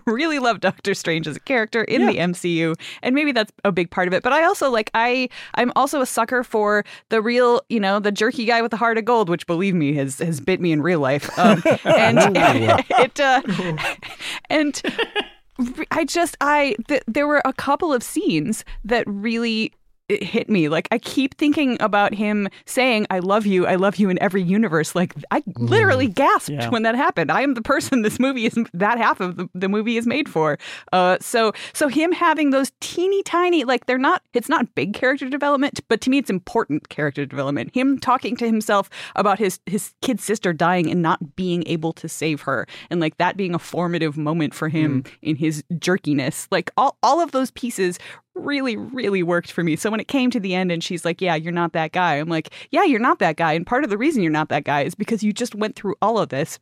[0.05, 3.89] really love Doctor Strange as a character in the MCU, and maybe that's a big
[3.91, 4.23] part of it.
[4.23, 4.91] But I also like.
[4.93, 5.29] I.
[5.55, 8.97] I'm also a sucker for the real, you know, the jerky guy with the heart
[8.97, 11.29] of gold, which believe me has has bit me in real life.
[11.39, 13.19] Um, and it.
[13.19, 13.41] Uh,
[14.49, 14.81] and
[15.91, 19.73] I just I th- there were a couple of scenes that really
[20.09, 20.69] it hit me.
[20.69, 24.41] Like I keep thinking about him saying "I love you, I love you" in every
[24.41, 24.95] universe.
[24.95, 26.69] Like I literally gasped Yeah.
[26.69, 27.31] when that happened.
[27.31, 30.29] I am the person this movie is that half of the, the movie is made
[30.29, 30.57] for.
[30.93, 35.29] Uh, so so him having those teeny tiny like they're not it's not big character
[35.29, 37.75] development, but to me it's important character development.
[37.75, 42.07] Him talking to himself about his his kid sister dying and not being able to
[42.07, 46.47] save her, and like that being a formative moment for him in his jerkiness.
[46.51, 47.99] Like all all of those pieces
[48.43, 49.75] really, really worked for me.
[49.75, 52.15] So when it came to the end and she's like, Yeah, you're not that guy,
[52.15, 53.53] I'm like, Yeah, you're not that guy.
[53.53, 55.95] And part of the reason you're not that guy is because you just went through
[56.01, 56.59] all of this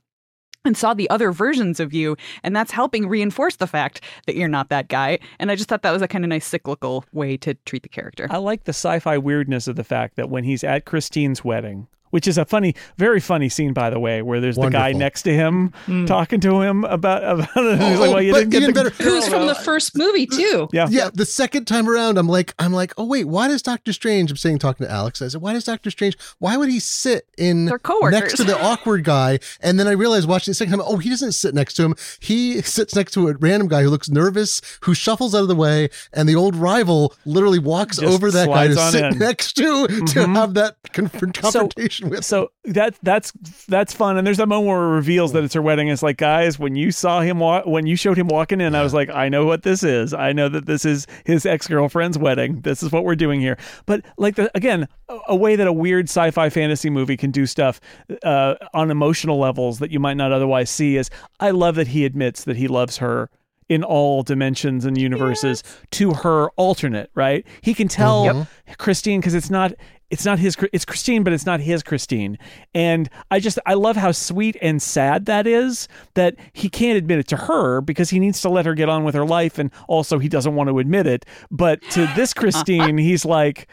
[0.65, 2.17] and saw the other versions of you.
[2.43, 5.19] And that's helping reinforce the fact that you're not that guy.
[5.39, 7.89] And I just thought that was a kind of nice cyclical way to treat the
[7.89, 8.27] character.
[8.29, 12.29] I like the sci-fi weirdness of the fact that when he's at Christine's wedding, which
[12.29, 15.33] is a funny, very funny scene, by the way, where there's the guy next to
[15.33, 16.05] him hmm.
[16.05, 17.81] talking to him about about it.
[17.81, 20.69] He's like, Oh, well, you didn't get the better- Who's from the first movie too?
[20.71, 20.87] yeah.
[20.89, 24.31] Yeah, the second time around, I'm like, I'm like, oh wait, why does Doctor Strange?
[24.31, 25.21] I'm saying talking to Alex.
[25.21, 26.17] I said, why does Doctor Strange?
[26.39, 28.17] Why would he sit in They're coworkers.
[28.17, 29.39] next to the awkward guy?
[29.59, 31.95] And then I realized watching the second time, oh, he doesn't sit next to him.
[32.21, 35.55] He sits next to a random guy who looks nervous, who shuffles out of the
[35.55, 39.19] way, and the old rival literally walks Just over that guy to sit in.
[39.19, 40.33] next to to mm-hmm.
[40.35, 42.25] have that conf- confrontation with.
[42.25, 43.31] So that that's
[43.67, 45.87] that's fun, and there's that moment where it reveals that it's her wedding.
[45.87, 48.83] It's like, guys, when you saw him walk, when you showed him walking in, I
[48.83, 50.13] was like, I know what this is.
[50.13, 52.61] I know that this is his ex girlfriend's wedding.
[52.61, 53.57] This is what we're doing here.
[53.85, 57.45] But like the again, a, a way that a weird sci-fi fantasy movie can do
[57.45, 57.79] stuff
[58.23, 62.05] uh, on emotional levels that you might not otherwise see is I love that he
[62.05, 63.29] admits that he loves her
[63.67, 68.47] in all dimensions and universes to her alternate right he can tell
[68.77, 69.73] christine because it's not
[70.15, 72.37] it's not his it's christine but it's not his christine.
[72.73, 77.19] And i just i love how sweet and sad that is that he can't admit
[77.19, 79.71] it to her because he needs to let her get on with her life and
[79.89, 81.25] also he doesn't want to admit it.
[81.51, 83.67] But to this christine he's like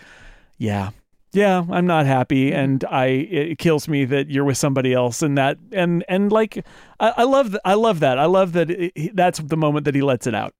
[0.59, 0.90] yeah
[1.32, 5.38] yeah i'm not happy and i it kills me that you're with somebody else and
[5.38, 6.64] that and and like
[6.99, 8.18] i, I love i love that.
[8.18, 10.55] I love that it, that's the moment that he lets it out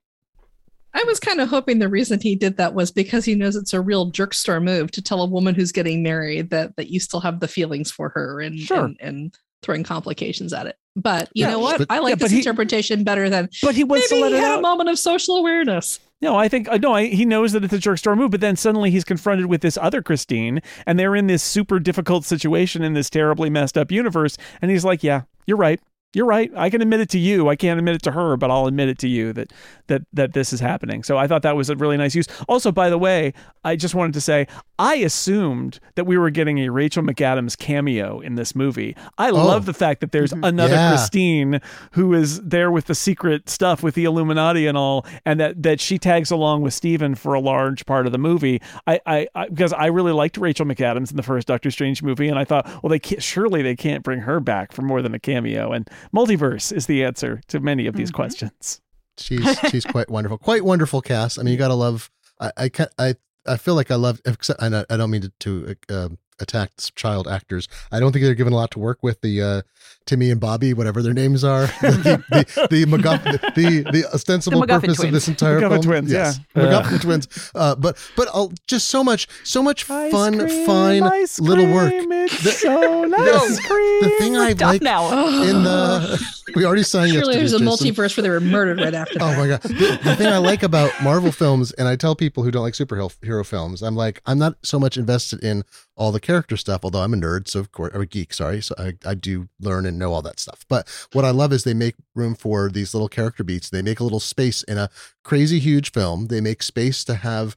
[0.95, 3.73] I was kind of hoping the reason he did that was because he knows it's
[3.73, 7.19] a real jerkster move to tell a woman who's getting married that that you still
[7.21, 8.85] have the feelings for her and Sure.
[8.85, 10.75] and, and throwing complications at it.
[10.95, 11.79] But you Yeah, know what?
[11.79, 14.37] but- I like yeah, this he- interpretation better than but he wants to let he
[14.37, 15.99] it had out a moment of social awareness.
[16.21, 16.93] No, I think uh, no.
[16.93, 19.59] I, he knows that it's a jerk store move, but then suddenly he's confronted with
[19.61, 23.91] this other Christine, and they're in this super difficult situation in this terribly messed up
[23.91, 25.81] universe, and he's like, "Yeah, you're right.
[26.13, 26.51] You're right.
[26.55, 27.49] I can admit it to you.
[27.49, 29.51] I can't admit it to her, but I'll admit it to you that
[29.87, 32.27] that that this is happening." So I thought that was a really nice use.
[32.47, 33.33] Also, by the way,
[33.63, 34.47] I just wanted to say
[34.77, 38.95] I assumed that we were getting a Rachel McAdams cameo in this movie.
[39.17, 39.35] I oh.
[39.35, 40.43] love the fact that there's mm-hmm.
[40.43, 40.89] another Yeah.
[40.89, 41.61] Christine
[41.91, 45.79] who is there with the secret stuff with the Illuminati and all, and that that
[45.79, 48.61] she tags along with Stephen for a large part of the movie.
[48.87, 52.27] I, I, I because I really liked Rachel McAdams in the first Doctor Strange movie,
[52.27, 55.13] and I thought, well, they can't, surely they can't bring her back for more than
[55.13, 58.15] a cameo, and multiverse is the answer to many of these Mm-hmm.
[58.15, 58.81] questions.
[59.17, 61.37] She's she's quite wonderful, quite wonderful cast.
[61.37, 62.09] I mean, you gotta love.
[62.39, 64.19] I I ca- I, I feel like I love.
[64.25, 66.09] Except I don't- I don't mean to, to uh,
[66.39, 67.67] attack child actors.
[67.91, 69.21] I don't think they're given a lot to work with.
[69.21, 69.61] The uh,
[70.05, 74.67] Timmy and Bobby, whatever their names are, the the the, MacGuff- the, the ostensible The
[74.67, 75.27] MacGuffin purpose of this twins.
[75.29, 75.81] entire MacGuffin film.
[75.81, 76.61] twins, yes, yeah.
[76.63, 77.51] MacGuffin twins.
[77.55, 81.71] Uh, but but uh, just so much so much Ice fun, cream, fine ice little
[81.73, 81.89] work.
[81.89, 84.01] cream, It's The- so nice cream.
[84.03, 85.27] The thing I like now.
[85.43, 86.21] in the
[86.55, 87.67] we already signed yes Surely there's a Jason.
[87.93, 89.23] multiverse where they were murdered right after that.
[89.23, 89.61] Oh my god!
[89.61, 92.73] The, the thing I like about Marvel films, and I tell people who don't like
[92.73, 95.63] superhero films, I'm like, I'm not so much invested in
[95.95, 96.81] all the character stuff.
[96.83, 98.33] Although I'm a nerd, so of course, I'm a geek.
[98.33, 100.65] Sorry, so I, I do learn and know all that stuff.
[100.67, 103.69] But what I love is they make room for these little character beats.
[103.69, 104.89] They make a little space in a
[105.23, 106.27] crazy huge film.
[106.27, 107.55] They make space to have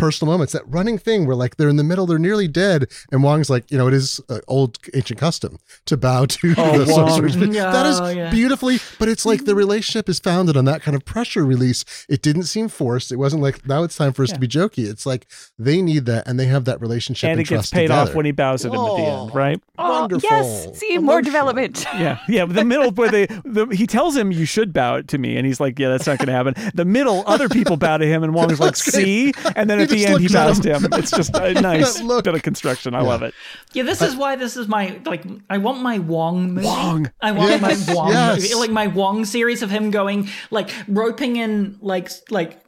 [0.00, 0.52] personal moments.
[0.52, 3.70] That running thing where like they're in the middle, they're nearly dead, and Wong's like,
[3.70, 7.08] you know, it is uh, old ancient custom to bow to Oh, the Wong.
[7.08, 7.36] sorcerer's.
[7.36, 8.30] Yeah, that is yeah.
[8.30, 11.84] beautifully, but it's like the relationship is founded on that kind of pressure release.
[12.08, 13.12] It didn't seem forced.
[13.12, 14.34] It wasn't like now it's time for us Yeah.
[14.34, 14.88] to be jokey.
[14.88, 15.26] It's like
[15.58, 18.10] they need that, and they have that relationship and and, it gets paid together.
[18.10, 19.34] off when he bows at him at the end, Oh.
[19.34, 19.60] right?
[19.78, 20.28] Oh, Wonderful.
[20.30, 20.78] yes.
[20.78, 21.22] See more Emotional.
[21.22, 21.86] development.
[22.00, 22.46] Yeah, yeah.
[22.46, 25.60] The middle where they, the, he tells him you should bow to me, and he's
[25.60, 28.32] like, "Yeah, that's not going to happen." The middle, other people bow to him, and
[28.32, 29.04] Wong's like, Looks at him.
[29.04, 30.84] "See," and then He at the end he looks at bows him.
[30.84, 30.98] him.
[31.00, 32.24] It's just a nice That look.
[32.24, 32.94] bit of construction.
[32.94, 33.08] I Yeah.
[33.08, 33.34] love it.
[33.72, 35.24] Yeah, this is why this is my like.
[35.48, 36.66] I want my Wong movie.
[36.66, 37.10] Wong.
[37.20, 38.36] I want Yes, my Wong yes.
[38.42, 42.60] movie, like my Wong series of him going like roping in like like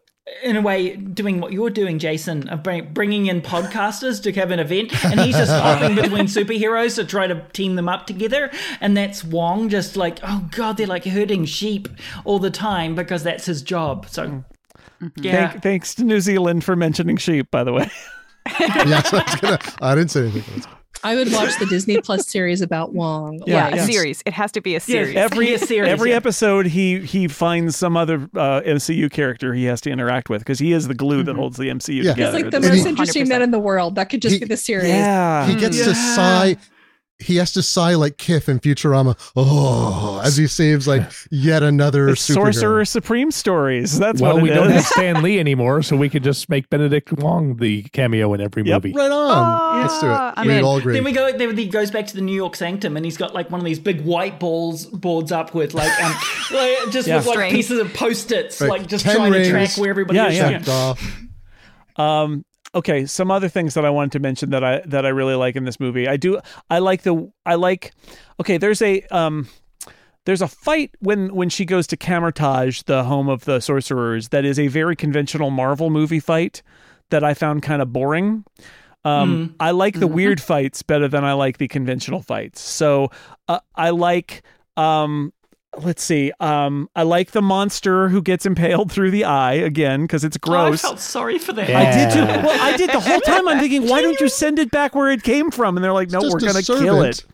[0.45, 4.61] in a way doing what you're doing, Jason, of bringing in podcasters to have an
[4.61, 8.51] event, and he's just hopping between superheroes to try to team them up together,
[8.81, 11.89] and that's Wong just like, oh god, they're like herding sheep
[12.25, 14.07] all the time because that's his job.
[14.09, 14.27] So.
[14.29, 14.45] Mm.
[15.17, 17.91] Yeah, Thank, thanks to New Zealand for mentioning sheep, by the way.
[18.61, 20.63] yeah, so I, was gonna, I didn't say anything.
[21.05, 23.43] I would watch the Disney Plus series about Wong.
[23.47, 23.87] Yeah, Yeah, a yes.
[23.87, 24.23] series.
[24.25, 25.17] It has to be a series.
[25.17, 26.17] Every a series, every yeah.
[26.17, 30.61] episode, he he finds some other uh, MCU character he has to interact with because
[30.61, 32.13] he is the glue that holds the MCU Yeah.
[32.15, 32.37] together.
[32.37, 33.97] He's like the And most he- interesting man in the world.
[33.97, 34.89] That could just He- be the series.
[34.89, 36.57] yeah, He gets to sigh.
[37.23, 39.17] He has to sigh like Kif in Futurama.
[39.37, 42.35] Oh, as he saves like yet another It's superhero.
[42.55, 43.99] Sorcerer Supreme stories.
[43.99, 46.69] That's well, what we it don't have Stan Lee anymore, so we could just make
[46.71, 48.83] Benedict Wong the cameo in every Yep.
[48.85, 48.95] movie.
[48.97, 49.81] Right on.
[49.83, 50.11] Let's do it.
[50.37, 50.65] I'm we in.
[50.65, 50.95] all agree.
[50.95, 51.31] Then we go.
[51.33, 53.65] Then he goes back to the New York Sanctum, and he's got like one of
[53.65, 56.13] these big white balls boards up with like, um,
[56.53, 57.17] like just Yeah.
[57.19, 57.53] with like String.
[57.53, 58.71] pieces of post-its, Right.
[58.71, 59.47] like just Ten trying rings.
[59.49, 60.37] to track where everybody Yeah, is.
[60.37, 60.51] yeah.
[60.51, 61.19] Checked off.
[61.97, 62.45] Um,
[62.75, 65.57] okay, some other things that I wanted to mention that I that I really like
[65.57, 66.09] in this movie.
[66.09, 66.41] I do.
[66.71, 67.31] I like the.
[67.45, 67.93] I like.
[68.41, 69.49] Okay, there's a um.
[70.25, 74.29] There's a fight when when she goes to Kamar-Taj, the home of the sorcerers.
[74.29, 76.63] That is a very conventional Marvel movie fight
[77.11, 78.45] that I found kind of boring.
[79.05, 82.61] Um, I like the weird fights better than I like the conventional fights.
[82.61, 83.11] So
[83.49, 84.45] uh, I like
[84.77, 85.33] um,
[85.79, 90.25] let's see um, I like the monster who gets impaled through the eye again because
[90.25, 91.71] it's Oh, I felt sorry for that.
[91.71, 92.47] I did too.
[92.47, 93.49] Well, I did the whole time.
[93.49, 95.77] I'm thinking, why don't you send it back where it came from?
[95.77, 97.25] And they're like, no, we're gonna kill it.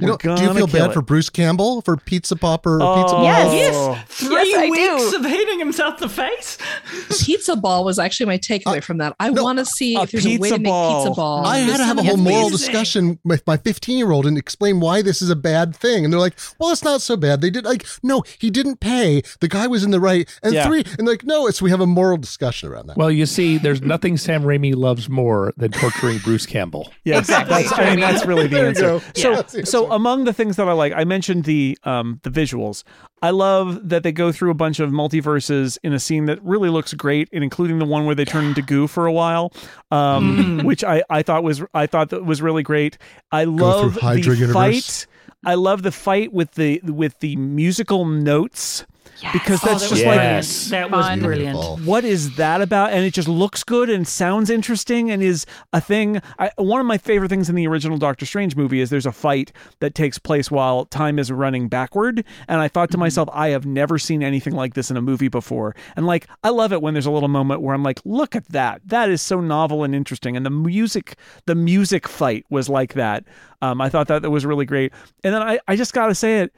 [0.00, 0.94] You know, do you feel bad it.
[0.94, 3.02] for Bruce Campbell for Pizza Poppa or Oh.
[3.02, 3.24] Pizza Ball?
[3.24, 3.52] Yes.
[3.74, 5.16] Yes, three Yes, weeks do.
[5.18, 6.58] of hitting himself the face.
[7.24, 9.14] Pizza ball was actually my takeaway uh, from that.
[9.20, 11.04] I no, want to see if there's a way to pizza make ball.
[11.04, 11.46] pizza ball.
[11.46, 14.80] I had to have a whole moral discussion with my 15 year old and explain
[14.80, 16.04] why this is a bad thing.
[16.04, 17.40] And they're like, well, it's not so bad.
[17.40, 19.22] They did like, no, he didn't pay.
[19.40, 20.28] The guy was in the right.
[20.42, 20.66] And Yeah.
[20.66, 22.96] three, and like, no, it's, we have a moral discussion around that.
[22.96, 26.92] Well, you see, there's nothing Sam Raimi loves more than torturing Bruce Campbell.
[27.04, 27.62] Yes, Exactly.
[27.64, 28.82] that's, I mean, that's really the answer.
[28.82, 28.98] go.
[29.14, 29.36] So, Yeah.
[29.36, 32.84] That's the so among the things that I like, I mentioned the um, the visuals.
[33.20, 36.68] I love that they go through a bunch of multiverses in a scene that really
[36.68, 39.52] looks great, and including the one where they turn into goo for a while,
[39.90, 42.98] um, which I, I thought was I thought that was really great.
[43.32, 44.54] I love through Hydra the universe.
[44.54, 45.06] fight.
[45.44, 48.84] I love the fight with the with the musical notes
[49.32, 50.70] because that's oh, that just was like Yes.
[50.70, 51.20] That was Fun.
[51.20, 51.54] brilliant.
[51.56, 51.76] Beautiful.
[51.78, 52.92] what is that about?
[52.92, 56.20] And it just looks good and sounds interesting and is a thing.
[56.38, 59.12] I, one of my favorite things in the original Doctor Strange movie is there's a
[59.12, 62.24] fight that takes place while time is running backward.
[62.48, 65.28] And I thought to myself, I have never seen anything like this in a movie
[65.28, 65.74] before.
[65.96, 68.48] And like, I love it when there's a little moment where I'm like, look at
[68.50, 68.80] that.
[68.86, 70.36] That is so novel and interesting.
[70.36, 71.16] And the music,
[71.46, 73.24] the music fight was like that.
[73.60, 74.92] Um, I thought that that was really great.
[75.24, 76.52] And then I, I just got to say it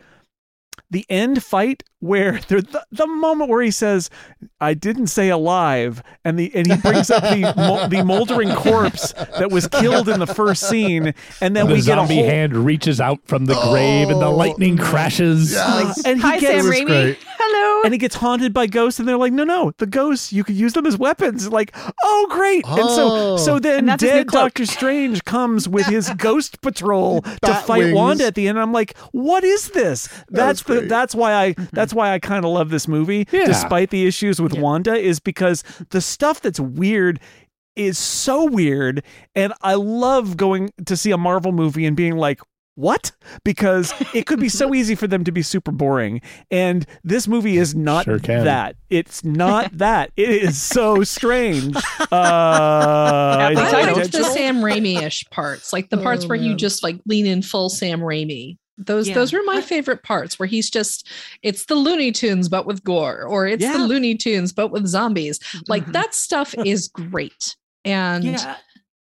[0.90, 4.08] the end fight where the, the the moment where he says
[4.60, 9.12] I didn't say alive and the and he brings up the mol- the moldering corpse
[9.38, 12.24] that was killed in the first scene and then the we get a zombie whole
[12.26, 14.34] hand reaches out from the grave and the Oh.
[14.36, 15.52] lightning crashes.
[15.52, 16.04] Yes.
[16.04, 17.16] and he Hi, gets Sam was Raimi.
[17.38, 17.59] Hello.
[17.84, 20.54] and he gets haunted by ghosts, and they're like, no, no, the ghosts you could
[20.56, 21.48] use them as weapons.
[21.48, 21.74] Like,
[22.04, 22.64] oh great!
[22.66, 23.36] And Oh.
[23.36, 24.26] so so then And that's his new dead.
[24.28, 27.94] Doctor Strange comes with his ghost patrol to fight wings.
[27.94, 28.58] Wanda at the end.
[28.58, 30.08] And I'm like, what is this?
[30.28, 33.46] That's the that's why I that's why I kind of love this movie, Yeah.
[33.46, 37.20] despite the issues with Wanda, is because the stuff that's weird
[37.76, 39.02] is so weird,
[39.34, 42.40] and I love going to see a Marvel movie and being like.
[42.80, 43.12] What?
[43.44, 46.22] Because it could be so easy for them to be super boring.
[46.50, 48.76] And this movie is not Sure that.
[48.88, 50.10] It's not that.
[50.16, 51.76] It is so strange.
[52.12, 53.96] Uh, Happy I title.
[53.96, 57.40] liked the Sam Raimi-ish parts, like the parts Oh, where you just like lean in
[57.42, 58.56] full Sam Raimi.
[58.78, 59.14] Those Yeah.
[59.14, 61.08] those were my favorite parts where he's just
[61.42, 63.74] it's the Looney Tunes but with gore or it's Yeah.
[63.76, 65.38] the Looney Tunes but with zombies.
[65.68, 65.92] Like Mhm.
[65.92, 67.56] that stuff is great.
[67.84, 68.56] And Yeah.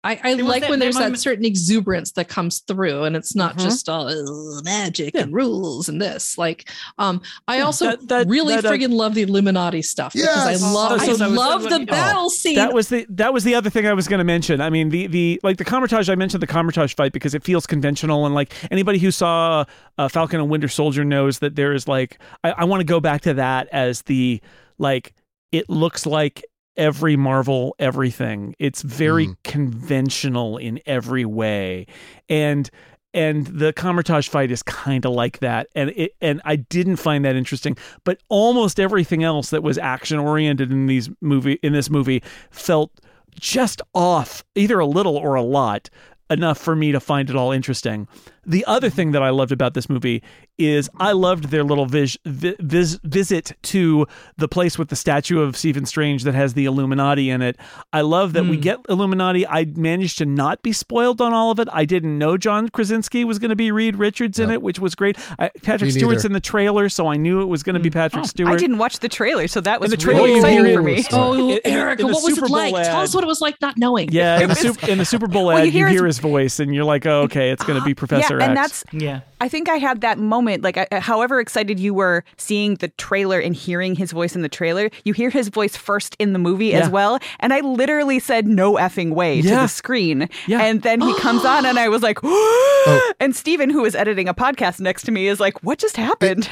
[0.04, 3.34] I, I like that- when there's that moment- certain exuberance that comes through and it's
[3.34, 3.62] not Mhm.
[3.62, 5.22] just all "Ugh, magic Yeah.
[5.22, 6.36] and rules and this.
[6.38, 10.28] Like um I Yeah, also that- that- really that, uh, love the Illuminati stuff because
[10.28, 12.56] I love Oh, so that was- love the was- battle scene.
[12.56, 14.60] That was the that was the other thing I was going to mention.
[14.60, 16.08] I mean, the the like the Kamar-Taj.
[16.10, 19.64] I mentioned the Kamar-Taj fight because it feels conventional, and like anybody who saw
[19.96, 23.00] uh, Falcon and Winter Soldier knows that there is like I, I want to go
[23.00, 24.40] back to that as the
[24.78, 25.14] like
[25.52, 26.44] it looks like
[26.76, 28.54] every Marvel everything.
[28.58, 29.36] It's very Mm.
[29.44, 31.86] conventional in every way,
[32.28, 32.70] and
[33.16, 37.24] and the Kamar-Taj fight is kind of like that, and it and I didn't find
[37.24, 41.88] that interesting, but almost everything else that was action oriented in these movie in this
[41.90, 42.90] movie felt
[43.38, 45.90] just off, either a little or a lot,
[46.30, 48.08] enough for me to find it all interesting.
[48.46, 50.22] The other thing that I loved about this movie
[50.58, 55.56] is I loved their little vis- vis- visit to the place with the statue of
[55.56, 57.56] Stephen Strange that has the Illuminati in it.
[57.92, 58.62] I love that we Mm.
[58.62, 59.46] get Illuminati.
[59.46, 61.68] I managed to not be spoiled on all of it.
[61.72, 64.54] I didn't know John Krasinski was going to be Reed Richards in Yep.
[64.54, 65.16] it, which was great.
[65.38, 66.26] I, Patrick Me Stewart's neither.
[66.28, 68.52] in the trailer, so I knew it was going to be Patrick I Stewart.
[68.52, 71.04] I didn't watch the trailer, so that was the trailer really exciting hear for me.
[71.12, 72.74] Oh, In- in- Erica, in the what was Super it like?
[72.74, 74.10] Bowl Tell us what it was like not knowing.
[74.12, 76.06] Yeah, in the, was- super, in the Super Bowl Well, ad, you you hear hear,
[76.06, 78.56] his- his voice, and you're like, "Oh, okay, it's going to be Professor yeah, and
[78.58, 79.20] X." that's Yeah.
[79.40, 83.38] I think I had that moment, like, I, however excited you were seeing the trailer
[83.38, 86.68] and hearing his voice in the trailer, you hear his voice first in the movie
[86.68, 86.78] Yeah.
[86.80, 87.18] as well.
[87.40, 90.28] And I literally said, no effing way to the screen.
[90.46, 90.62] Yeah.
[90.62, 93.12] And then he comes on, and I was like, oh.
[93.20, 96.48] and Steven, who was editing a podcast next to me, is like, what just happened?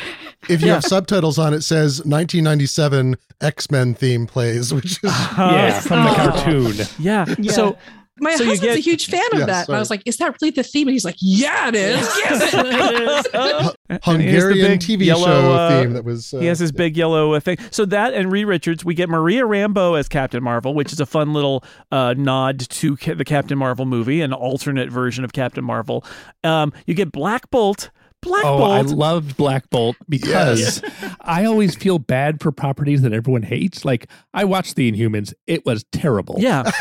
[0.50, 5.42] If you have subtitles on, it says 1997 X Men theme plays, which is uh-huh.
[5.52, 6.14] yeah, from the Oh.
[6.14, 6.86] cartoon.
[6.98, 7.24] yeah.
[7.50, 7.78] So
[8.20, 9.68] My So husband's get- a huge fan of Yeah, that.
[9.68, 9.76] And.
[9.76, 10.86] I was like, is that really the theme?
[10.86, 12.00] And he's like, yeah, it is.
[12.18, 12.54] Yes.
[12.54, 14.00] It is.
[14.04, 16.32] Hungarian TV yellow, show uh, theme that was.
[16.34, 17.56] Uh, he has his big yellow uh, thing.
[17.70, 21.06] So that and Reed Richards, we get Maria Rambeau as Captain Marvel, which is a
[21.06, 25.64] fun little uh, nod to ca- the Captain Marvel movie, an alternate version of Captain
[25.64, 26.04] Marvel.
[26.44, 27.90] Um, you get Black Bolt.
[28.22, 28.72] Black Oh, Bolt.
[28.72, 30.80] I loved Black Bolt because
[31.20, 33.84] I always feel bad for properties that everyone hates.
[33.84, 36.36] Like I watched The Inhumans; it was terrible.
[36.38, 36.62] yeah.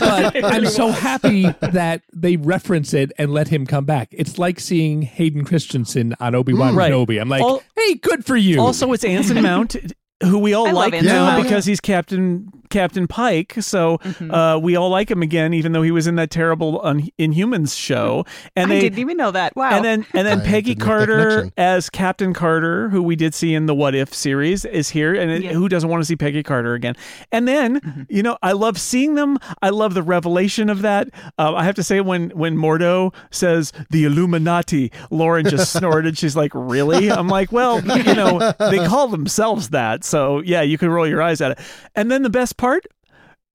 [0.00, 4.08] but I'm so happy that they reference it and let him come back.
[4.12, 6.92] It's like seeing Hayden Christensen on Obi Wan Mm, right.
[6.92, 7.20] Kenobi.
[7.20, 8.60] I'm like, Al- hey, good for you.
[8.60, 9.76] Also, it's Anson Mount,
[10.22, 11.42] who we all I like now Mount.
[11.44, 13.54] because he's Captain Captain Pike.
[13.60, 14.30] So Mm-hmm.
[14.30, 17.76] uh, we all like him again, even though he was in that terrible Un- Inhumans
[17.76, 18.24] show.
[18.54, 19.56] And I they didn't even know that.
[19.56, 19.70] Wow.
[19.70, 23.16] and then and then I Peggy didn't make that Carter as Captain Carter, who we
[23.16, 25.52] did see in the What If series, is here, and it- Yeah.
[25.54, 26.94] who doesn't want to see Peggy Carter again?
[27.32, 29.38] And then you know, I love seeing them.
[29.62, 31.08] I love the revelation of that.
[31.38, 36.16] Uh, I have to say, when when Mordo says the Illuminati, Lauren just snorted.
[36.18, 40.76] She's like, "Really?" I'm like, "Well, you know, they call themselves that, so yeah, you
[40.78, 41.58] can roll your eyes at it."
[41.94, 42.86] And then the best part.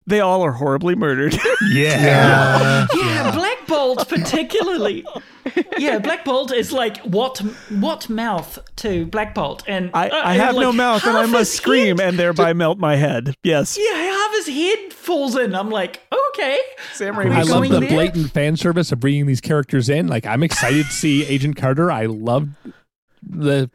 [0.05, 1.33] They all are horribly murdered.
[1.73, 2.03] yeah.
[2.03, 2.87] Yeah.
[2.93, 5.05] Yeah, Black Bolt particularly.
[5.79, 7.39] yeah, Black Bolt is like what
[7.71, 11.27] what mouth to Black Bolt, and I, uh, I have like, no mouth and I
[11.27, 13.37] must scream head- and thereby melt my head.
[13.45, 13.79] Yes.
[13.81, 15.55] yeah, half his head falls in.
[15.55, 16.01] I'm like,
[16.31, 16.59] okay,
[16.95, 17.89] Sam Are we I love the there?
[17.89, 20.09] blatant fan service of bringing these characters in.
[20.09, 21.93] Like, I'm excited to see Agent Carter.
[21.93, 22.49] I love
[23.23, 23.71] the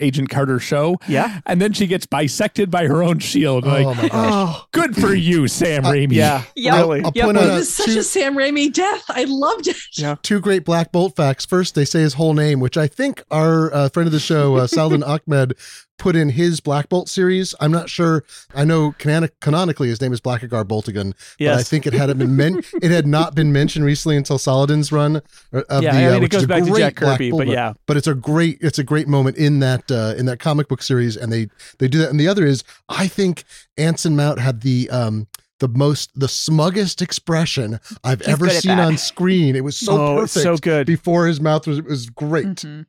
[0.00, 0.96] Agent Carter show.
[1.08, 1.40] Yeah.
[1.46, 3.64] And then she gets bisected by her own shield.
[3.64, 4.10] Oh like, my gosh.
[4.12, 6.12] Oh, good for you, Sam Raimi.
[6.12, 6.42] yeah.
[6.56, 6.74] Yep.
[6.74, 7.04] Really.
[7.04, 7.24] I'll Yep.
[7.24, 9.04] point it uh, was such two, a Sam Raimi death.
[9.08, 9.76] I loved it.
[9.96, 10.16] Yeah.
[10.22, 11.46] two great Black Bolt facts.
[11.46, 14.56] First, they say his whole name, which I think our uh, friend of the show,
[14.56, 15.54] uh, Saladin Ahmed,
[15.98, 17.54] put in his Black Bolt series.
[17.60, 18.24] I'm not sure.
[18.54, 22.36] I know canonic- canonically his name is Blackagar Boltagon, but I think it had been
[22.36, 25.16] men- it had not been mentioned recently until Saladin's run
[25.52, 25.98] uh, of Yeah, the.
[25.98, 27.40] I uh, mean, it which is goes a back to great Jack Black Kirby, Bolt,
[27.40, 27.72] but yeah.
[27.86, 30.82] but it's a great it's a great moment in that uh, in that comic book
[30.82, 32.10] series, and they they do that.
[32.10, 33.44] And the other is, I think
[33.76, 35.26] Anson Mount had the um
[35.60, 39.56] the most the smuggest expression I've He's ever seen on screen.
[39.56, 40.42] It was so Oh, perfect.
[40.44, 40.86] so good.
[40.86, 42.46] before his mouth was it was great.
[42.46, 42.86] Mhm.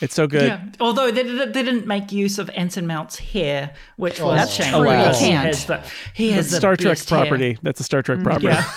[0.00, 0.42] It's so good.
[0.44, 0.60] Yeah.
[0.80, 4.62] Although they, did- they didn't make use of Anson Mount's hair, which was That's a
[4.62, 4.72] shame.
[4.74, 4.90] true.
[4.90, 5.82] You because he has the,
[6.14, 7.20] he has That's the Star Trek best hair.
[7.20, 7.58] property.
[7.62, 8.46] That's a Star Trek property.
[8.46, 8.64] Yeah.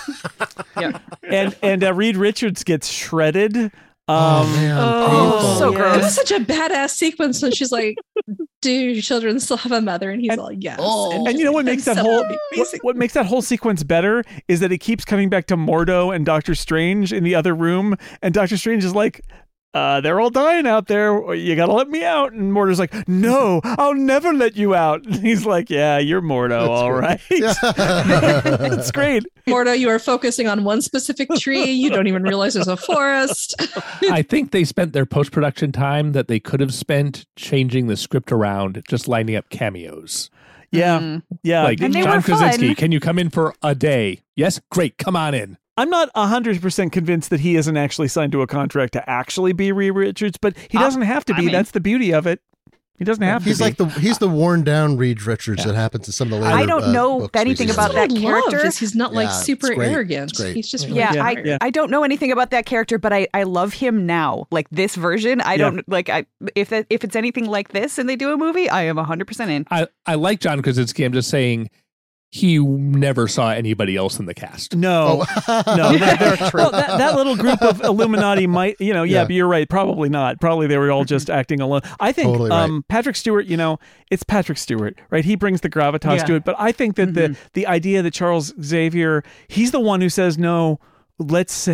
[0.80, 0.98] Yeah.
[1.22, 3.56] And and uh, Reed Richards gets shredded.
[3.56, 3.70] Um,
[4.08, 5.54] Oh man, Oh, painful.
[5.58, 6.02] so It gross.
[6.02, 7.96] was such a badass sequence when she's like,
[8.62, 11.26] "Do your children still have a mother?" And he's like, "Yes." Oh.
[11.26, 14.24] And you know what makes that so whole what, what makes that whole sequence better
[14.48, 17.96] is that it keeps coming back to Mordo and Doctor Strange in the other room,
[18.22, 19.20] and Doctor Strange is like.
[19.74, 21.34] Uh, they're all dying out there.
[21.34, 22.32] You gotta let me out.
[22.32, 26.68] And Mordo's like, "No, I'll never let you out." And he's like, "Yeah, you're Mordo,
[26.68, 29.24] all right." That's great.
[29.46, 31.70] Mordo, you are focusing on one specific tree.
[31.70, 33.54] You don't even realize there's a forest.
[34.10, 37.96] I think they spent their post production time that they could have spent changing the
[37.96, 40.30] script around, just lining up cameos.
[40.70, 41.64] Yeah, yeah.
[41.64, 44.20] like And they John were Krasinski, can you come in for a day?
[44.36, 45.58] Yes, great, come on in.
[45.76, 49.72] I'm not 100% convinced that he isn't actually signed to a contract to actually be
[49.72, 51.42] Reed Richards, but he Uh, doesn't have to I be.
[51.46, 52.40] mean- That's the beauty of it.
[52.98, 53.64] He doesn't have He's to be.
[53.64, 56.56] like the he's the worn down Reed Richards that happens in some of the later.
[56.56, 58.70] I don't uh, know books anything about that What love character.
[58.78, 59.90] he's not like Yeah, super great.
[59.90, 60.36] arrogant.
[60.38, 61.58] He's just really Yeah, Yeah, I, yeah.
[61.60, 64.46] I don't know anything about that character, but I, I love him now.
[64.52, 65.56] Like this version, I Yeah.
[65.58, 68.68] don't like I if that if it's anything like this and they do a movie,
[68.70, 69.66] I am hundred percent in.
[69.68, 71.02] I, I like John Krasinski.
[71.02, 71.70] I'm just saying
[72.34, 74.74] he never saw anybody else in the cast.
[74.74, 75.62] no, Oh.
[75.76, 75.92] no.
[75.98, 79.24] they're- they're- well, that, that little group of Illuminati might, you know, yeah, Yeah.
[79.24, 79.68] but you're right.
[79.68, 80.40] Probably not.
[80.40, 81.82] Probably they were all just acting alone.
[82.00, 82.62] I think Totally right.
[82.64, 83.78] um, Patrick Stewart, you know,
[84.10, 85.26] it's Patrick Stewart, right?
[85.26, 86.24] He brings the gravitas Yeah.
[86.24, 86.44] to it.
[86.44, 90.38] But I think that the the idea that Charles Xavier, he's the one who says
[90.38, 90.80] no.
[91.18, 91.68] Let's.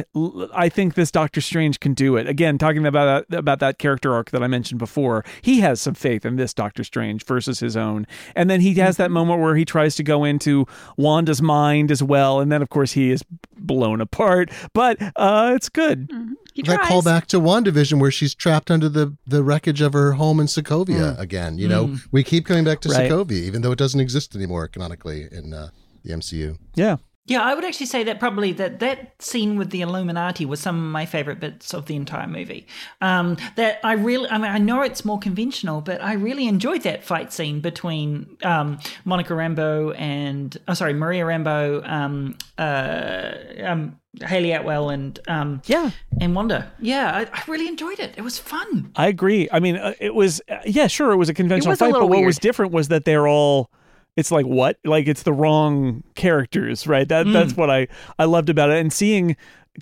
[0.53, 2.29] I think this Doctor Strange can do it.
[2.29, 5.95] Again, talking about that, about that character arc that I mentioned before, he has some
[5.95, 8.07] faith in this Doctor Strange versus his own.
[8.35, 10.67] And then he has that moment where he tries to go into
[10.97, 13.23] Wanda's mind as well, and then of course he is
[13.57, 14.51] blown apart.
[14.75, 16.11] But uh, it's good.
[16.55, 16.89] He that tries.
[16.89, 20.47] call back to WandaVision where she's trapped under the, the wreckage of her home in
[20.47, 21.59] Sokovia again.
[21.59, 23.11] You know, we keep coming back to Right.
[23.11, 25.69] Sokovia, even though it doesn't exist anymore canonically in uh,
[26.05, 26.59] the MCU.
[26.75, 26.97] Yeah.
[27.29, 30.77] Yeah, I would actually say that probably that that scene with the Illuminati was some
[30.77, 32.67] of my favorite bits of the entire movie.
[33.03, 36.83] Um, that I really, I mean, I know it's more conventional, but I really enjoyed
[36.83, 44.01] that fight scene between um, Monica Rambeau and, oh, sorry, Maria Rambeau, um, uh, um,
[44.23, 45.91] Hayley Atwell, and um, Yeah.
[46.21, 46.73] and Wanda.
[46.81, 48.15] Yeah, I, I really enjoyed it.
[48.17, 48.91] It was fun.
[48.97, 49.49] I agree.
[49.53, 51.93] I mean, uh, it was uh, yeah, sure, it was a conventional was a fight,
[51.93, 53.71] but little what was different was that they're all.
[54.19, 54.79] It's like what?
[54.85, 57.09] Like it's the wrong characters, right?
[57.09, 57.33] That mm.
[57.33, 57.87] that's what I
[58.19, 59.37] I loved about it, and seeing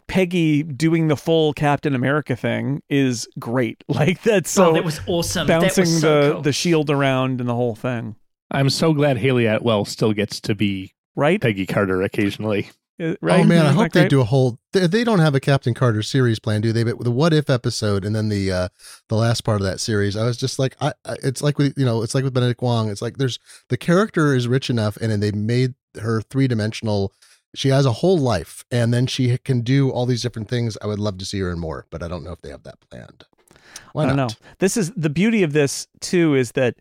[0.09, 3.83] Peggy doing the full Captain America thing is great.
[3.89, 5.47] Like that's oh, so oh, that was awesome.
[5.47, 6.43] That bouncing was so the cool.
[6.43, 8.17] the shield around and the whole thing,
[8.51, 11.41] I'm so glad Hayley Atwell still gets to be right?
[11.41, 12.69] Peggy Carter occasionally.
[12.99, 13.41] Uh, right?
[13.41, 14.11] Oh man, I hope they great?
[14.11, 14.59] do a whole.
[14.73, 16.83] They, they don't have a Captain Carter series plan, do they?
[16.83, 18.69] But the what if episode and then the uh
[19.09, 21.75] the last part of that series, I was just like, I, I it's like with
[21.77, 22.89] you know, it's like with Benedict Wong.
[22.89, 23.39] It's like there's
[23.69, 27.13] the character is rich enough, and then they made her three dimensional.
[27.55, 30.77] She has a whole life, and then she can do all these different things.
[30.83, 32.63] I would love to see her in more, but I don't know if they have
[32.65, 33.25] that planned.
[33.93, 34.17] Why I not?
[34.17, 34.47] don't know.
[34.59, 36.77] This is the beauty of this too is that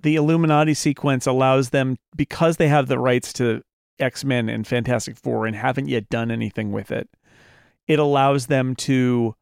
[0.00, 3.62] the Illuminati sequence allows them because they have the rights to
[4.00, 7.08] X Men and Fantastic Four and haven't yet done anything with it.
[7.86, 9.34] It allows them to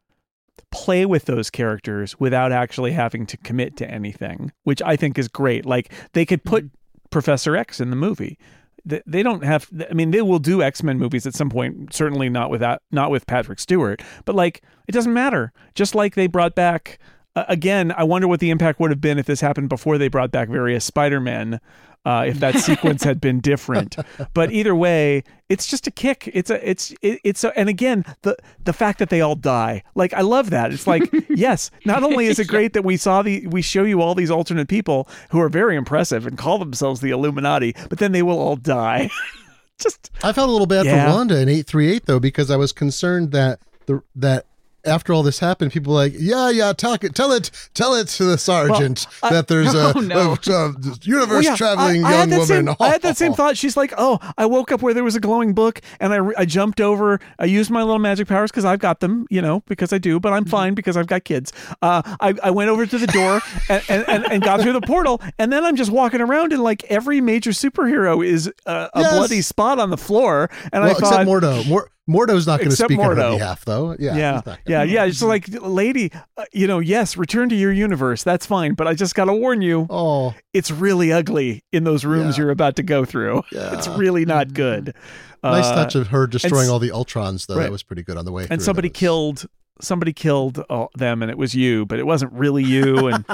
[0.73, 5.29] play with those characters without actually having to commit to anything, which I think is
[5.29, 5.67] great.
[5.67, 6.71] Like they could put
[7.11, 8.39] Professor X in the movie.
[8.85, 9.69] They- They don't have.
[9.91, 11.93] I mean, they will do X Men movies at some point.
[11.93, 14.03] Certainly not without not with Patrick Stewart.
[14.25, 15.53] But like, it doesn't matter.
[15.75, 16.99] Just like they brought back
[17.35, 17.93] uh, again.
[17.97, 20.49] I wonder what the impact would have been if this happened before they brought back
[20.49, 21.61] various Spider Men.
[22.07, 23.97] Uh, if that sequence had been different,
[24.33, 26.31] but either way, it's just a kick.
[26.33, 29.83] It's a, it's, it, it's a, and again, the the fact that they all die,
[29.97, 30.73] like I love that.
[30.73, 34.01] It's like, yes, not only is it great that we saw the, we show you
[34.03, 38.13] all these alternate people who are very impressive and call themselves the Illuminati, but then
[38.13, 39.11] they will all die.
[39.81, 41.11] just I felt a little bad Yeah.
[41.11, 44.47] for Wanda in eight three eight though because I was concerned that the that
[44.87, 48.09] after all this happened, people were like, yeah, yeah, talk it, tell it, tell it
[48.09, 50.33] to the sergeant I- that there's a, Oh, no.
[50.47, 52.47] a- a universe Well, yeah, traveling I, I young woman.
[52.47, 53.57] Same, I had that same thought.
[53.57, 56.45] She's like, "Oh, I woke up where there was a glowing book, and I, I
[56.45, 57.21] jumped over.
[57.39, 60.19] I used my little magic powers because I've got them, you know, because I do.
[60.21, 61.53] But I'm fine because I've got kids.
[61.83, 64.81] Uh, I, I went over to the door and, and, and, and got through the
[64.81, 69.01] portal, and then I'm just walking around, and like every major superhero is uh, a
[69.01, 69.13] Yes.
[69.17, 70.51] bloody spot on the floor.
[70.73, 71.69] And well, I thought, except Mordo.
[71.69, 73.97] Mor- Mordo's not going to speak on her behalf, though.
[73.99, 75.05] Yeah, yeah, yeah, yeah.
[75.07, 78.23] It's like, lady, uh, you know, yes, return to your universe.
[78.23, 82.05] That's fine, but I just got to warn you, Oh, it's really ugly in those
[82.05, 82.45] rooms Yeah.
[82.45, 83.43] you're about to go through.
[83.53, 84.95] It's really not good.
[85.43, 87.57] nice Uh, touch of her destroying all the Ultrons, though.
[87.57, 87.65] right.
[87.65, 88.47] that was pretty good on the way.
[88.47, 88.97] through and somebody those.
[88.99, 89.47] killed
[89.81, 93.09] somebody killed all, them and it was you, but it wasn't really you.
[93.09, 93.25] And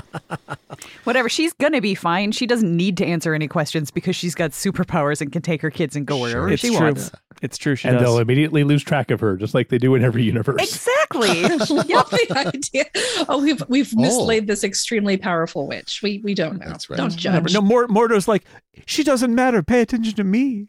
[1.05, 1.29] Whatever.
[1.29, 2.33] She's going to be fine.
[2.33, 5.71] She doesn't need to answer any questions because she's got superpowers and can take her
[5.71, 6.87] kids and go wherever it's she true.
[6.87, 7.11] wants.
[7.41, 7.75] It's true.
[7.75, 8.05] She and does.
[8.05, 10.63] they'll immediately lose track of her, just like they do in every universe.
[10.63, 11.43] Exactly.
[11.43, 12.85] Love the idea.
[13.29, 14.01] Oh, we've we've oh.
[14.01, 16.01] mislaid this extremely powerful witch.
[16.03, 16.69] We we don't know.
[16.69, 16.97] That's right.
[16.97, 17.55] Don't No, judge.
[17.55, 18.45] no, Mor- Mordo's like,
[18.87, 19.63] she doesn't matter.
[19.63, 20.69] Pay attention to me.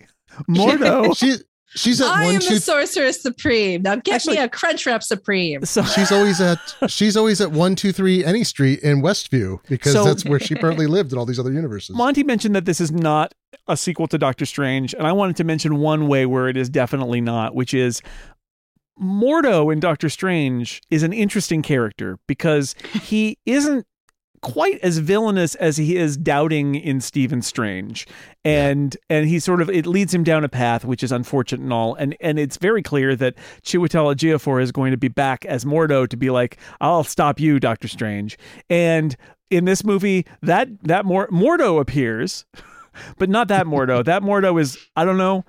[0.50, 1.16] Mordo.
[1.16, 1.38] she
[1.76, 3.82] she's at I one am two the sorceress supreme.
[3.82, 5.66] Now get me a crunch wrap supreme.
[5.66, 9.94] so, she's always at she's always at one two three any street in Westview because
[9.94, 11.96] So- that's where she apparently lived in all these other universes.
[11.96, 13.34] Monty mentioned that this is not
[13.68, 16.70] a sequel to Doctor Strange, and I wanted to mention one way where it is
[16.70, 18.02] definitely not, which is
[19.02, 23.86] Mordo in Doctor Strange is an interesting character because he isn't
[24.44, 28.06] quite as villainous as he is doubting in Stephen Strange.
[28.46, 31.74] And and he sort of it leads him down a path which is unfortunate and
[31.74, 31.96] all.
[31.96, 36.08] And and it's very clear that Chiwetel Ejiofor is going to be back as Mordo
[36.08, 38.38] to be like, I'll stop you, Doctor Strange.
[38.70, 39.16] And
[39.50, 42.46] in this movie, that that Mor- Mordo appears,
[43.18, 44.04] but not that Mordo.
[44.06, 45.46] that Mordo is I don't know,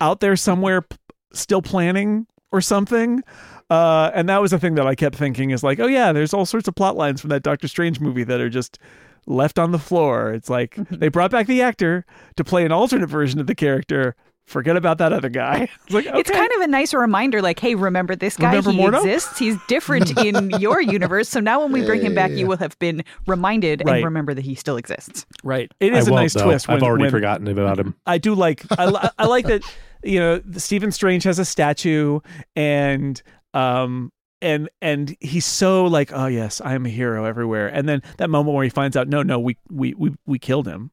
[0.00, 0.96] out there somewhere p-
[1.32, 3.22] still planning or something.
[3.70, 6.32] Uh, and that was the thing that I kept thinking is like, oh yeah, there's
[6.32, 8.78] all sorts of plot lines from that Doctor Strange movie that are just
[9.26, 10.32] left on the floor.
[10.32, 12.06] It's like they brought back the actor
[12.36, 14.16] to play an alternate version of the character.
[14.46, 15.68] Forget about that other guy.
[15.84, 16.18] It's like okay.
[16.20, 18.48] It's kind of a nice reminder, like, hey, remember this guy?
[18.56, 19.04] Remember he Mordo?
[19.04, 19.38] exists.
[19.38, 21.28] He's different in your universe.
[21.28, 23.96] So now when we bring him back, you will have been reminded Right.
[23.96, 25.26] and remember that he still exists.
[25.44, 25.70] right.
[25.80, 26.44] It I a nice though.
[26.44, 26.66] twist.
[26.70, 27.94] I've when- already when- forgotten about him.
[28.06, 29.62] I do like I, li- I like that
[30.02, 32.20] you know Stephen Strange has a statue
[32.56, 33.20] and
[33.54, 37.68] um and and he's so like oh yes I am a hero everywhere.
[37.68, 40.66] And then that moment where he finds out no no we we we, we killed
[40.66, 40.90] him.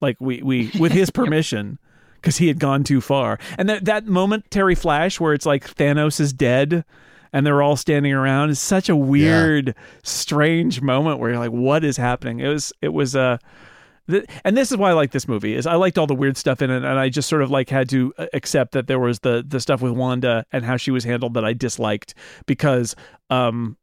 [0.00, 1.78] Like we we with his permission
[2.16, 3.38] because he had gone too far.
[3.58, 6.84] And that that momentary flash where it's like Thanos is dead
[7.32, 9.74] and they're all standing around is such a weird
[10.04, 12.40] strange moment where you're like what is happening?
[12.40, 13.38] It was it was uh
[14.06, 16.36] the, and this is why I like this movie is I liked all the weird
[16.36, 18.98] stuff in it, and I just sort of like had to uh, accept that there
[19.00, 22.14] was the the stuff with Wanda and how she was handled that I disliked
[22.46, 22.94] because,
[23.30, 23.76] um,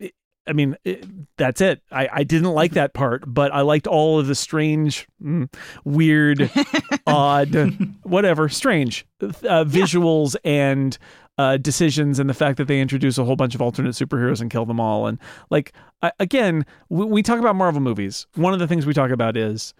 [0.00, 0.14] it-
[0.46, 1.04] I mean it,
[1.36, 1.82] that's it.
[1.90, 5.52] I I didn't like that part, but I liked all of the strange, mm,
[5.84, 6.50] weird,
[7.06, 7.54] odd,
[8.02, 10.96] whatever, strange uh, visuals and
[11.38, 14.50] uh, decisions and the fact that they introduce a whole bunch of alternate superheroes and
[14.50, 15.06] kill them all.
[15.06, 15.18] And
[15.50, 15.72] like,
[16.02, 18.26] I, again, we, we talk about Marvel movies.
[18.34, 19.74] One of the things we talk about is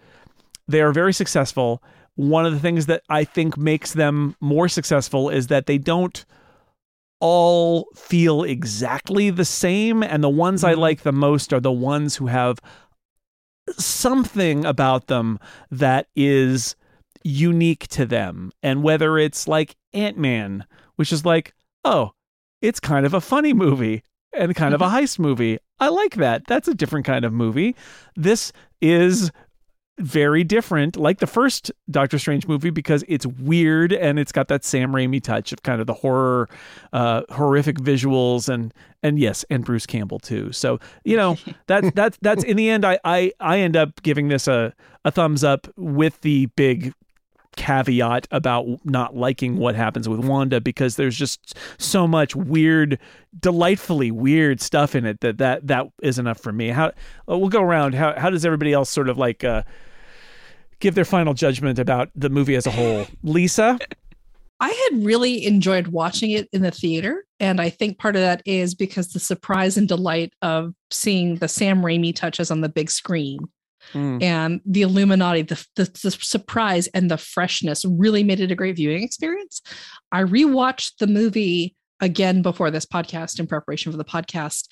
[0.67, 1.81] they are very successful.
[2.15, 6.25] One of the things that I think makes them more successful is that they don't
[7.19, 10.03] all feel exactly the same.
[10.03, 12.59] And the ones I like the most are the ones who have
[13.71, 15.39] something about them
[15.71, 16.75] that is
[17.23, 18.51] unique to them.
[18.61, 20.65] And whether it's like Ant Man,
[20.97, 22.11] which is like, oh,
[22.61, 25.57] it's kind of a funny movie and kind of a heist movie.
[25.79, 26.43] I like that.
[26.47, 27.75] That's a different kind of movie.
[28.15, 29.31] This is
[29.99, 34.63] very different, like the first Doctor Strange movie, because it's weird and it's got that
[34.63, 36.47] Sam Raimi touch of kind of the horror,
[36.93, 40.51] uh, horrific visuals, and and yes, and Bruce Campbell too.
[40.51, 41.37] So you know
[41.67, 44.73] that that's that's in the end, I I I end up giving this a
[45.03, 46.93] a thumbs up with the big
[47.57, 52.97] caveat about not liking what happens with Wanda because there's just so much weird,
[53.39, 56.69] delightfully weird stuff in it that that that is enough for me.
[56.69, 56.87] How
[57.29, 57.95] uh, we'll go around.
[57.95, 59.63] How how does everybody else sort of like uh,
[60.79, 63.07] give their final judgment about the movie as a whole?
[63.23, 63.77] Lisa,
[64.59, 67.25] I had really enjoyed watching it in the theater.
[67.39, 71.47] And I think part of that is because the surprise and delight of seeing the
[71.47, 73.39] Sam Raimi touches on the big screen
[73.93, 74.21] Mm.
[74.21, 78.75] and the Illuminati, the, the, the surprise and the freshness really made it a great
[78.75, 79.61] viewing experience.
[80.11, 84.67] I rewatched the movie again before this podcast in preparation for the podcast.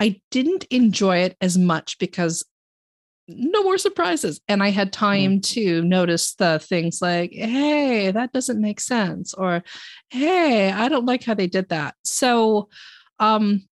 [0.00, 2.44] I didn't enjoy it as much because
[3.28, 4.40] no more surprises.
[4.48, 9.62] And I had time to notice the things like, hey, that doesn't make sense, or
[10.08, 11.94] hey, I don't like how they did that.
[12.04, 12.68] So
[13.20, 13.66] um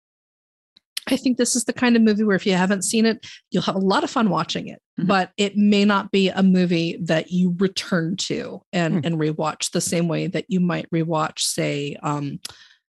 [1.09, 3.63] I think this is the kind of movie where if you haven't seen it, you'll
[3.63, 7.31] have a lot of fun watching it, but it may not be a movie that
[7.31, 12.41] you return to and and rewatch the same way that you might rewatch, say, um,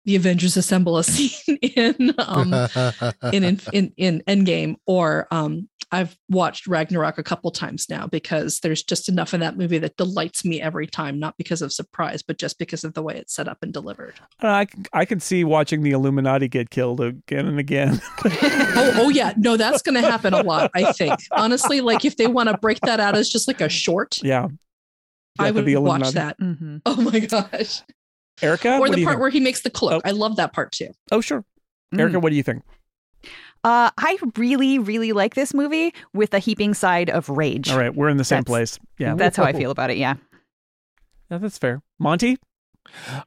[0.05, 2.53] the Avengers assemble a scene in um,
[3.31, 8.59] in, in in in Endgame, or um, I've watched Ragnarok a couple times now because
[8.61, 12.23] there's just enough in that movie that delights me every time, not because of surprise,
[12.23, 14.15] but just because of the way it's set up and delivered.
[14.39, 18.01] I can- I can see watching the Illuminati get killed again and again.
[18.25, 20.71] oh, oh yeah, no, that's going to happen a lot.
[20.73, 23.69] I think honestly, like if they want to break that out as just like a
[23.69, 24.47] short, yeah,
[25.37, 26.13] I Death of would the watch Illuminati.
[26.15, 26.81] that.
[26.87, 27.81] Oh my gosh!
[28.41, 29.21] Erica, or what the do you part think?
[29.21, 30.01] where he makes the cloak.
[30.05, 30.89] I love that part too.
[31.11, 31.43] Oh sure.
[31.97, 32.63] Erica, what do you think?
[33.63, 37.69] Uh, I really, really like this movie with a heaping side of rage.
[37.71, 38.79] All right, we're in the same That's- place.
[38.97, 39.97] Yeah, That's how I feel about it.
[39.97, 40.15] Yeah.
[41.31, 41.81] Yeah, that's fair.
[41.99, 42.37] Monty,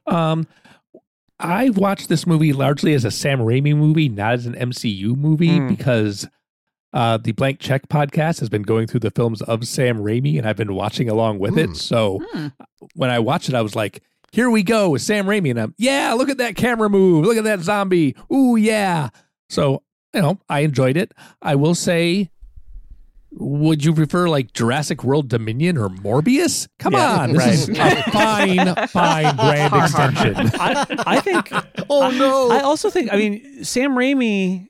[0.05, 0.45] Um,
[1.39, 5.57] I watched this movie largely as a Sam Raimi movie, not as an MCU movie,
[5.57, 5.67] Hmm.
[5.67, 6.27] because
[6.93, 10.47] uh, the Blank Check podcast has been going through the films of Sam Raimi, and
[10.47, 11.59] I've been watching along with Hmm.
[11.59, 11.75] it.
[11.77, 12.47] So Hmm.
[12.95, 14.01] when I watched it, I was like,
[14.31, 17.25] "Here we go with Sam Raimi," and I'm, "Yeah, look at that camera move!
[17.25, 18.15] Look at that zombie!
[18.33, 19.09] Ooh, yeah!"
[19.49, 21.13] So you know, I enjoyed it.
[21.41, 22.29] I will say.
[23.39, 26.67] Would you prefer like Jurassic World Dominion or Morbius?
[26.79, 27.53] Come Yeah, on, this right.
[27.53, 30.49] is a fine, fine brand extension.
[30.59, 31.51] I, I think.
[31.89, 32.49] Oh no!
[32.49, 33.13] I also think.
[33.13, 34.67] I mean, Sam Raimi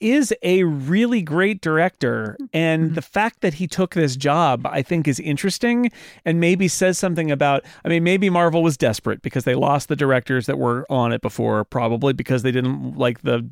[0.00, 5.06] is a really great director, and the fact that he took this job, I think,
[5.06, 5.90] is interesting,
[6.24, 7.64] and maybe says something about.
[7.84, 11.20] I mean, maybe Marvel was desperate because they lost the directors that were on it
[11.20, 13.48] before, probably because they didn't like the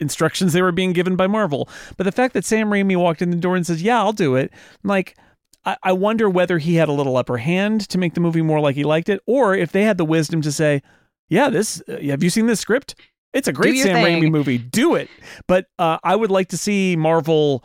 [0.00, 1.68] instructions they were being given by Marvel.
[1.96, 4.34] But the fact that Sam Raimi walked in the door and says, "Yeah, I'll do
[4.36, 4.50] it,"
[4.84, 5.16] I'm like.
[5.64, 8.60] I I wonder whether he had a little upper hand to make the movie more
[8.60, 10.80] like he liked it, or if they had the wisdom to say,
[11.28, 11.82] "Yeah, this.
[11.86, 12.94] Uh, have you seen this script?
[13.32, 14.58] It's a great Sam thing." Raimi movie.
[14.58, 15.08] Do it."
[15.46, 17.64] But uh, I would like to see Marvel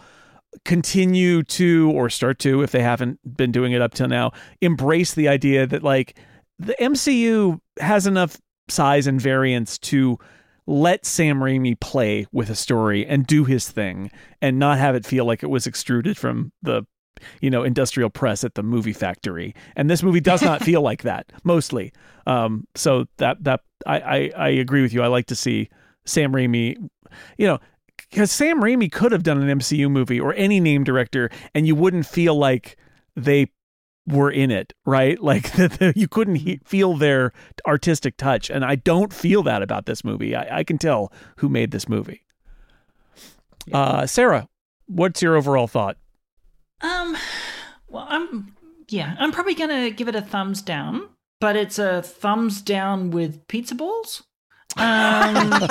[0.63, 5.13] continue to, or start to, if they haven't been doing it up till now, embrace
[5.13, 6.18] the idea that like
[6.59, 8.39] the MCU has enough
[8.70, 10.18] size and variance to
[10.68, 14.09] let Sam Raimi play with a story and do his thing
[14.41, 16.84] and not have it feel like it was extruded from the
[17.41, 19.53] you know industrial press at the movie factory.
[19.76, 21.91] And this movie does not feel like that mostly.
[22.28, 25.01] Um so that that I, I i agree with you.
[25.01, 25.70] I like to see
[26.05, 26.78] sam raimi
[27.38, 27.59] you know
[27.97, 31.74] because sam raimi could have done an mcu movie or any name director and you
[31.76, 32.78] wouldn't feel like
[33.16, 33.47] they
[34.07, 35.20] were in it right?
[35.24, 37.32] Like that you couldn't he- feel their
[37.66, 38.49] artistic touch.
[38.51, 40.36] And i don't feel that about this movie.
[40.36, 42.22] I, I can tell who made this movie.
[43.72, 44.47] Uh sarah
[44.88, 45.97] what's your overall thought
[46.86, 47.17] Um,
[47.88, 48.55] well, I'm
[48.89, 51.09] yeah, I'm probably gonna give it a thumbs down,
[51.41, 54.23] but it's a thumbs down with pizza balls.
[54.77, 55.53] Um,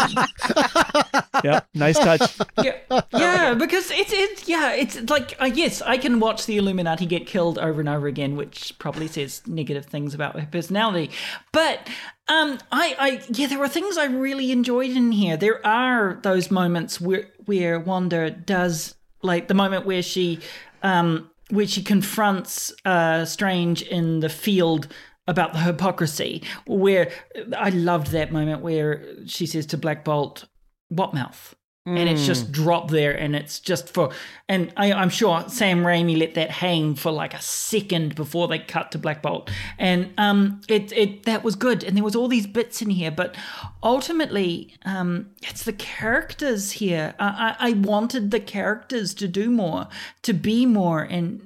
[1.44, 6.20] yeah nice touch yeah, yeah, because it's it's yeah, it's like uh, yes, I can
[6.20, 10.40] watch the Illuminati get killed over and over again, which probably says negative things about
[10.40, 11.10] her personality.
[11.52, 11.86] But
[12.28, 15.36] um, I I yeah, there are things I really enjoyed in here.
[15.36, 20.38] There are those moments where where Wanda does like the moment where she
[20.84, 24.86] um where she confronts uh Strange in the field
[25.26, 27.10] about the hypocrisy where
[27.56, 30.44] I loved that moment where she says to Black Bolt
[30.88, 31.54] what mouth
[31.86, 34.10] and it's just dropped there and it's just for
[34.48, 38.58] and I, i'm sure sam raimi let that hang for like a second before they
[38.58, 39.50] cut to black bolt.
[39.78, 41.84] And um it it that was good.
[41.84, 43.36] And there was all these bits in here but
[43.82, 47.14] ultimately um it's the characters here.
[47.18, 49.88] I i, I wanted the characters to do more
[50.22, 51.42] to be more and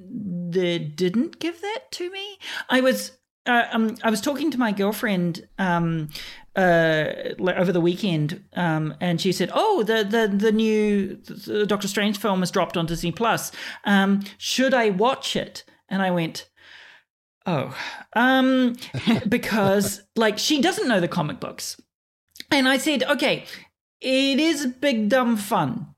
[0.51, 2.39] they didn't give that to me.
[2.69, 3.11] I was
[3.49, 6.09] uh, um, I was talking to my girlfriend um,
[6.55, 7.05] uh,
[7.39, 11.15] over the weekend, um, and she said, "Oh, the the the new
[11.65, 13.51] Doctor Strange film has dropped on Disney Plus.
[13.85, 16.47] Um, should I watch it?" And I went,
[17.47, 17.75] "Oh,
[18.15, 18.75] um,
[19.27, 21.81] because like she doesn't know the comic books."
[22.51, 23.45] And I said, "Okay,
[23.99, 25.95] it is big dumb fun."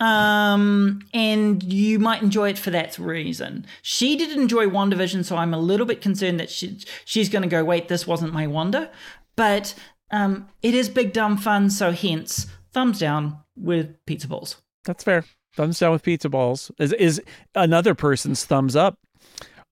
[0.00, 5.52] Um and you might enjoy it for that reason she did enjoy WandaVision so i'm
[5.54, 8.90] a little bit concerned that she she's going to go wait this wasn't my wanda
[9.36, 9.74] but
[10.10, 15.24] um it is big dumb fun so hence thumbs down with pizza balls That's fair.
[15.56, 17.20] Thumbs down with pizza balls is is
[17.54, 18.98] another person's thumbs up.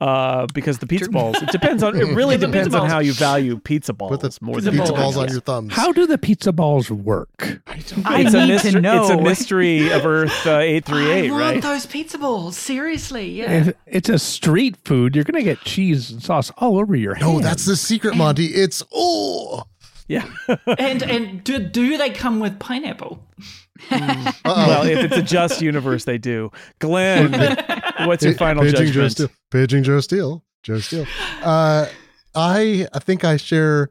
[0.01, 1.97] Uh, because the pizza balls, it depends on.
[2.01, 4.91] It really depends on how you value pizza balls Put the more pizza, than balls.
[4.93, 5.73] balls on your thumbs.
[5.75, 7.61] How do the pizza balls work?
[7.67, 8.71] I it's need a mystery.
[8.73, 9.01] to know.
[9.03, 11.63] It's a mystery of Earth uh, eight three i eight, want right?
[11.63, 16.23] those pizza balls seriously yeah If it's a street food, you're gonna get cheese and
[16.23, 17.23] sauce all over your head.
[17.25, 17.43] no, hands.
[17.43, 18.47] that's the secret, Monty.
[18.47, 19.65] It's oh.
[20.07, 20.31] Yeah.
[20.79, 23.45] and and do, do they come with pineapple Uh-oh.
[23.91, 26.51] well, if it's a just universe, they do.
[26.79, 27.33] Glenn,
[28.07, 29.13] what's your final Paging Joe judgment?
[29.13, 29.31] Steele.
[29.51, 30.45] Paging Joe Steele.
[30.63, 31.07] Joe Steele.
[31.43, 31.87] Uh,
[32.35, 33.91] I I think I share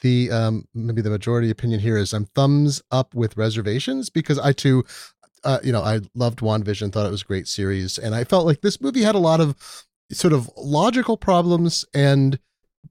[0.00, 4.52] the um maybe the majority opinion here is I'm thumbs up with reservations because I
[4.52, 4.84] too
[5.44, 8.44] uh, you know, I loved WandaVision, thought it was a great series, and I felt
[8.44, 9.56] like this movie had a lot of
[10.10, 12.38] sort of logical problems and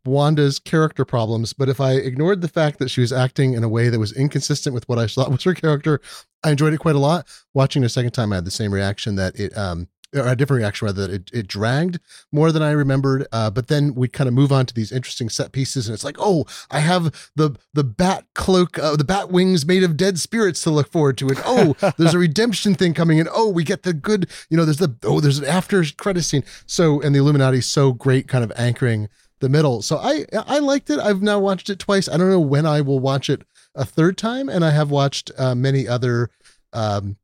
[0.05, 1.53] Wanda's character problems.
[1.53, 4.13] But if I ignored the fact that she was acting in a way that was
[4.13, 6.01] inconsistent with what I thought was her character,
[6.43, 7.27] I enjoyed it quite a lot.
[7.53, 10.35] Watching it a second time, I had the same reaction that it um or a
[10.35, 11.99] different reaction rather that it, it dragged
[12.31, 13.27] more than I remembered.
[13.31, 16.03] Uh, but then we kind of move on to these interesting set pieces, and it's
[16.03, 20.19] like, oh, I have the the bat cloak, uh, the bat wings made of dead
[20.19, 23.63] spirits to look forward to, and oh, there's a redemption thing coming, and oh, we
[23.63, 26.43] get the good, you know, there's the oh, there's an after credit scene.
[26.65, 29.09] So and the Illuminati so great, kind of anchoring
[29.39, 29.81] the middle.
[29.81, 30.99] So I I liked it.
[30.99, 32.07] I've now watched it twice.
[32.07, 33.43] I don't know when I will watch it
[33.75, 36.29] a third time, and I have watched uh, many other.
[36.73, 37.17] Um,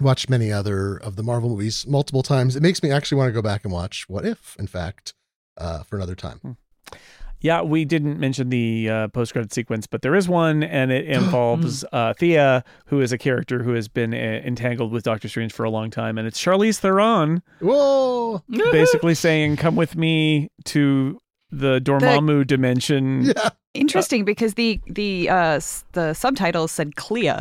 [0.00, 2.56] watched many other of the Marvel movies multiple times.
[2.56, 5.14] It makes me actually want to go back and watch What If, in fact,
[5.56, 6.56] uh, for another time.
[7.40, 11.84] Yeah, we didn't mention the uh, post-credit sequence, but there is one, and it involves
[11.92, 15.64] uh, Thea, who is a character who has been uh, entangled with Doctor Strange for
[15.64, 17.42] a long time, and it's Charlize Theron.
[17.60, 18.42] Whoa!
[18.48, 21.20] Basically saying, "Come with me to
[21.58, 23.50] the Dormammu dimension." Yeah.
[23.74, 25.60] Interesting because the the uh
[25.92, 27.32] the subtitles said Clea.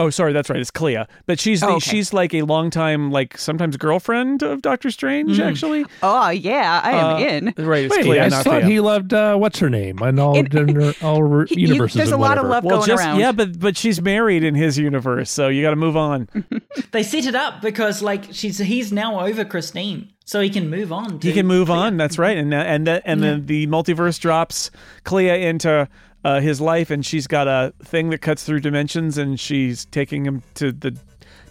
[0.00, 0.60] Oh, sorry, that's right.
[0.60, 1.90] It's Clea, but she's the, Oh, okay.
[1.90, 5.40] she's like a longtime, like sometimes girlfriend of Doctor Strange.
[5.40, 7.44] Actually, Oh yeah, I am Uh, in.
[7.66, 8.70] Right, it's Wait, Clea, I not thought Thea.
[8.70, 11.96] he loved uh, what's her name and all In- gener- all re- He- you- universes.
[11.96, 13.18] there's a and lot of love well, going just around.
[13.18, 16.28] yeah, but but she's married in his universe, so you got to move on.
[16.92, 20.92] They set it up because like she's he's now over Christine, so he can move
[20.92, 21.20] on.
[21.22, 21.76] He can move Clea.
[21.76, 21.96] on.
[21.96, 24.70] That's right, and and the, and then the multiverse drops
[25.04, 25.88] Clea into
[26.22, 30.26] uh, his life, and she's got a thing that cuts through dimensions, and she's taking
[30.26, 30.98] him to the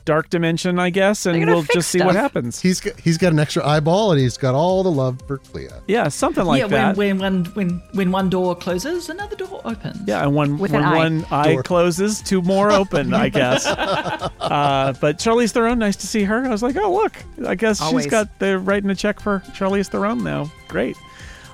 [0.07, 2.61] dark dimension, I guess, and we'll fix just see what happens.
[2.61, 5.67] He's got, he's got an extra eyeball, and he's got all the love for Clea.
[5.85, 6.95] Yeah, something like yeah, that.
[6.95, 10.07] Yeah, when when when when one door closes, another door opens.
[10.07, 10.95] Yeah, and when, With when an eye.
[10.95, 11.63] one eye Door.
[11.63, 13.65] closes, two more open, I guess.
[13.67, 16.45] uh, but Charlize Theron, nice to see her.
[16.45, 18.05] I was like, oh, look, I guess Always.
[18.05, 20.49] she's got, they're writing a check for Charlize Theron now.
[20.69, 20.95] Great.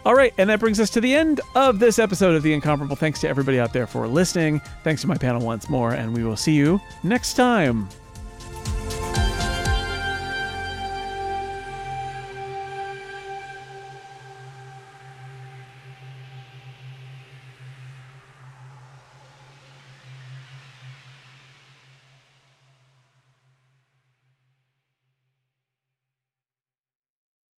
[0.05, 2.97] All right, and that brings us to the end of this episode of The Incomparable.
[2.97, 4.61] Thanks to everybody out there for listening.
[4.83, 7.87] Thanks to my panel once more, and we will see you next time.